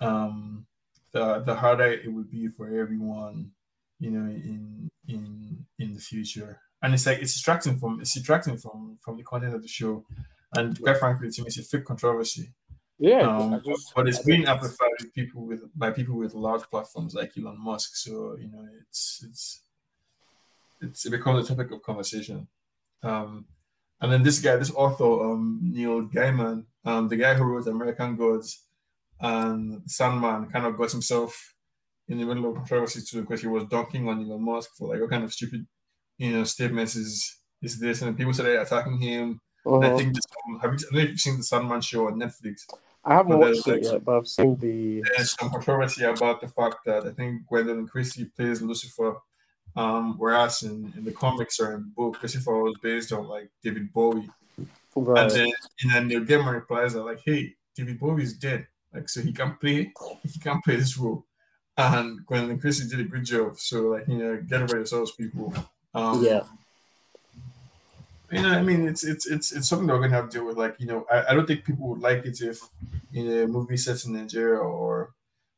[0.00, 0.66] um,
[1.12, 3.52] the the harder it would be for everyone,
[3.98, 6.60] you know, in in in the future.
[6.82, 10.04] And it's like it's distracting from it's distracting from from the content of the show,
[10.56, 12.52] and quite frankly, to me, it's a fake controversy.
[13.00, 16.62] Yeah, Um, just- but it's I being amplified with people with by people with large
[16.62, 17.94] platforms like Elon Musk.
[17.96, 19.62] So you know, it's it's
[20.80, 22.48] it's it becomes a topic of conversation.
[23.02, 23.46] Um,
[24.00, 28.16] and then this guy, this author, um, Neil Gaiman, um, the guy who wrote American
[28.16, 28.64] Gods
[29.20, 31.54] and Sandman, kind of got himself
[32.08, 35.00] in the middle of controversy too because he was dunking on Elon Musk for like
[35.00, 35.66] what kind of stupid,
[36.18, 39.40] you know, statements is is this, and people started attacking him.
[39.64, 39.98] And I Uh-huh.
[39.98, 40.24] think this,
[40.62, 42.66] have you, I know if you've seen the Sandman show on Netflix
[43.04, 45.02] I haven't watched it yet, but I've seen the.
[45.16, 49.16] there's some controversy about the fact that I think Gwendoline Christie plays Lucifer,
[49.76, 53.50] um, whereas in, in the comics or in the book, Lucifer was based on like
[53.62, 54.28] David Bowie.
[54.94, 55.22] Right.
[55.22, 55.52] And then
[55.82, 58.66] and then Neil Gaiman replies that like, hey, David Bowie is dead.
[58.92, 59.92] Like so he can't play
[60.24, 61.24] he can't play this role.
[61.76, 63.58] And Gwendoline Christie did a good job.
[63.58, 65.54] So like, you know, get over yourselves, people.
[65.94, 66.42] Um Yeah.
[68.30, 70.46] you know, I mean, it's it's it's it's something that we're gonna have to deal
[70.46, 70.56] with.
[70.58, 72.60] Like, you know, I, I don't think people would like it if
[73.12, 75.14] in a movie set in Nigeria or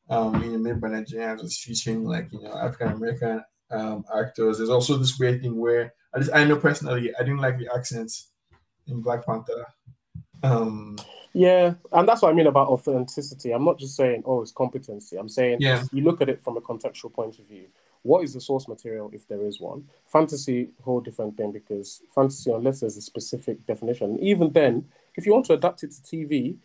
[0.09, 4.59] um, you know, made by Nigerians was featuring like you know African American um, actors.
[4.59, 7.69] There's also this weird thing where I just I know personally I didn't like the
[7.75, 8.29] accents
[8.87, 9.67] in Black Panther.
[10.43, 10.99] Um,
[11.33, 13.53] Yeah, and that's what I mean about authenticity.
[13.53, 15.17] I'm not just saying, oh, it's competency.
[15.17, 15.85] I'm saying Yeah.
[15.93, 17.67] you look at it from a contextual point of view.
[18.03, 19.85] What is the source material if there is one?
[20.07, 24.87] Fantasy, whole different thing because fantasy, unless there's a specific definition, even then,
[25.17, 26.57] if you want to adapt it to TV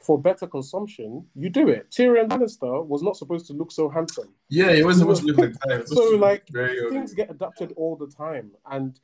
[0.00, 1.90] for better consumption, you do it.
[1.90, 4.28] Tyrion Lannister was not supposed to look so handsome.
[4.48, 5.88] yeah, he wasn't supposed to look like that.
[5.88, 6.46] So, supposed to look like.
[6.90, 8.98] Things get adapted all the time, and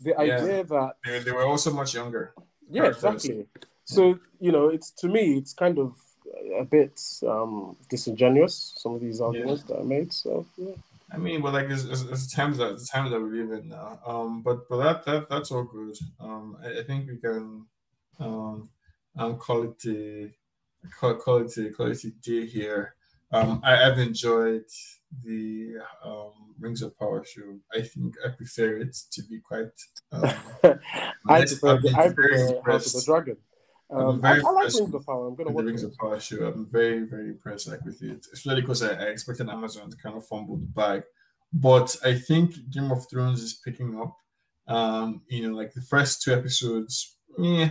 [0.00, 0.20] the Yeah.
[0.20, 2.32] idea that They, they were also much younger.
[2.70, 3.46] yeah, exactly.
[3.84, 5.96] So you know, it's to me, it's kind of
[6.58, 8.74] a bit um, disingenuous.
[8.76, 10.12] Some of these arguments that I made.
[10.12, 10.74] So yeah,
[11.10, 13.68] I mean, but like it's, it's, it's times that it's times that we live in
[13.68, 13.98] now.
[14.06, 15.96] Um, but but that that that's all good.
[16.20, 17.66] Um, I, I think we can
[18.20, 18.68] um,
[19.16, 20.30] um call it a
[20.90, 22.94] call, call it a call it a day here.
[23.32, 24.64] Um, I, I've enjoyed
[25.24, 27.58] the um Rings of Power show.
[27.72, 29.70] I think I prefer it to be quite.
[30.12, 30.22] Um,
[31.28, 33.36] I prefer I've the, been prefer House of the Dragon.
[33.90, 35.28] Um, I, I like Rings of Power.
[35.28, 35.86] I'm gonna watch Rings it.
[35.86, 36.46] of Power show.
[36.46, 40.16] I'm very, very impressed like with it, especially because I, I expected Amazon to kind
[40.16, 41.02] of fumble the bag.
[41.52, 44.14] But I think Game of Thrones is picking up.
[44.66, 47.70] Um, you know, like the first two episodes, yeah.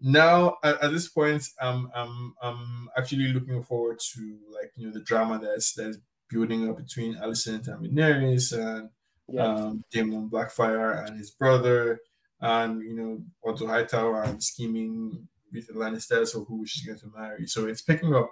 [0.00, 4.92] Now at, at this point, I'm I'm I'm actually looking forward to like you know
[4.92, 5.98] the drama that's that's
[6.30, 8.90] building up between Alicent and Daenerys and
[9.26, 11.98] Yeah, um, Daemon Blackfyre and his brother,
[12.40, 17.10] and you know Otto Hightower and scheming with the Lannisters or who she's going to
[17.16, 17.46] marry.
[17.46, 18.30] So it's picking up.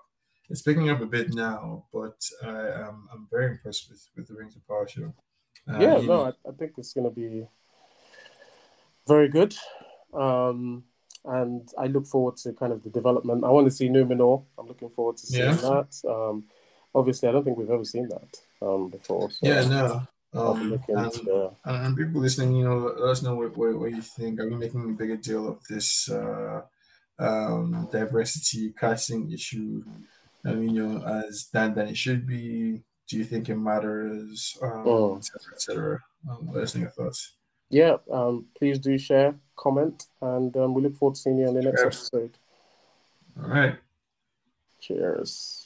[0.48, 4.34] It's picking up a bit now, but I am I'm very impressed with with the
[4.34, 5.12] Rings of Power show.
[5.68, 5.98] Uh, yeah.
[5.98, 7.48] you No, I, I think it's gonna be
[9.06, 9.56] very good.
[10.14, 10.84] Um,
[11.24, 13.44] and I look forward to kind of the development.
[13.44, 14.44] I want to see Numenor.
[14.58, 15.54] I'm looking forward to seeing Yeah.
[15.56, 16.00] that.
[16.08, 16.44] Um,
[16.94, 19.30] obviously, I don't think we've ever seen that um, before.
[19.30, 20.02] So yeah, no.
[20.32, 24.02] Um, and, and, and people listening, you know, let us know what, what, what you
[24.02, 24.38] think.
[24.38, 26.62] Are we making a bigger deal of this uh,
[27.18, 29.84] um, diversity casting issue?
[30.44, 32.82] I mean, you know, as than than it should be.
[33.08, 34.56] Do you think it matters?
[34.62, 35.16] Um, Oh.
[35.16, 36.00] et cetera, et cetera.
[36.28, 37.34] Um, us know your thoughts.
[37.70, 41.54] Yeah, um, please do share, comment, and um, we look forward to seeing you on
[41.54, 41.86] the next Sure.
[41.86, 42.38] episode.
[43.42, 43.76] All right.
[44.80, 45.65] Cheers.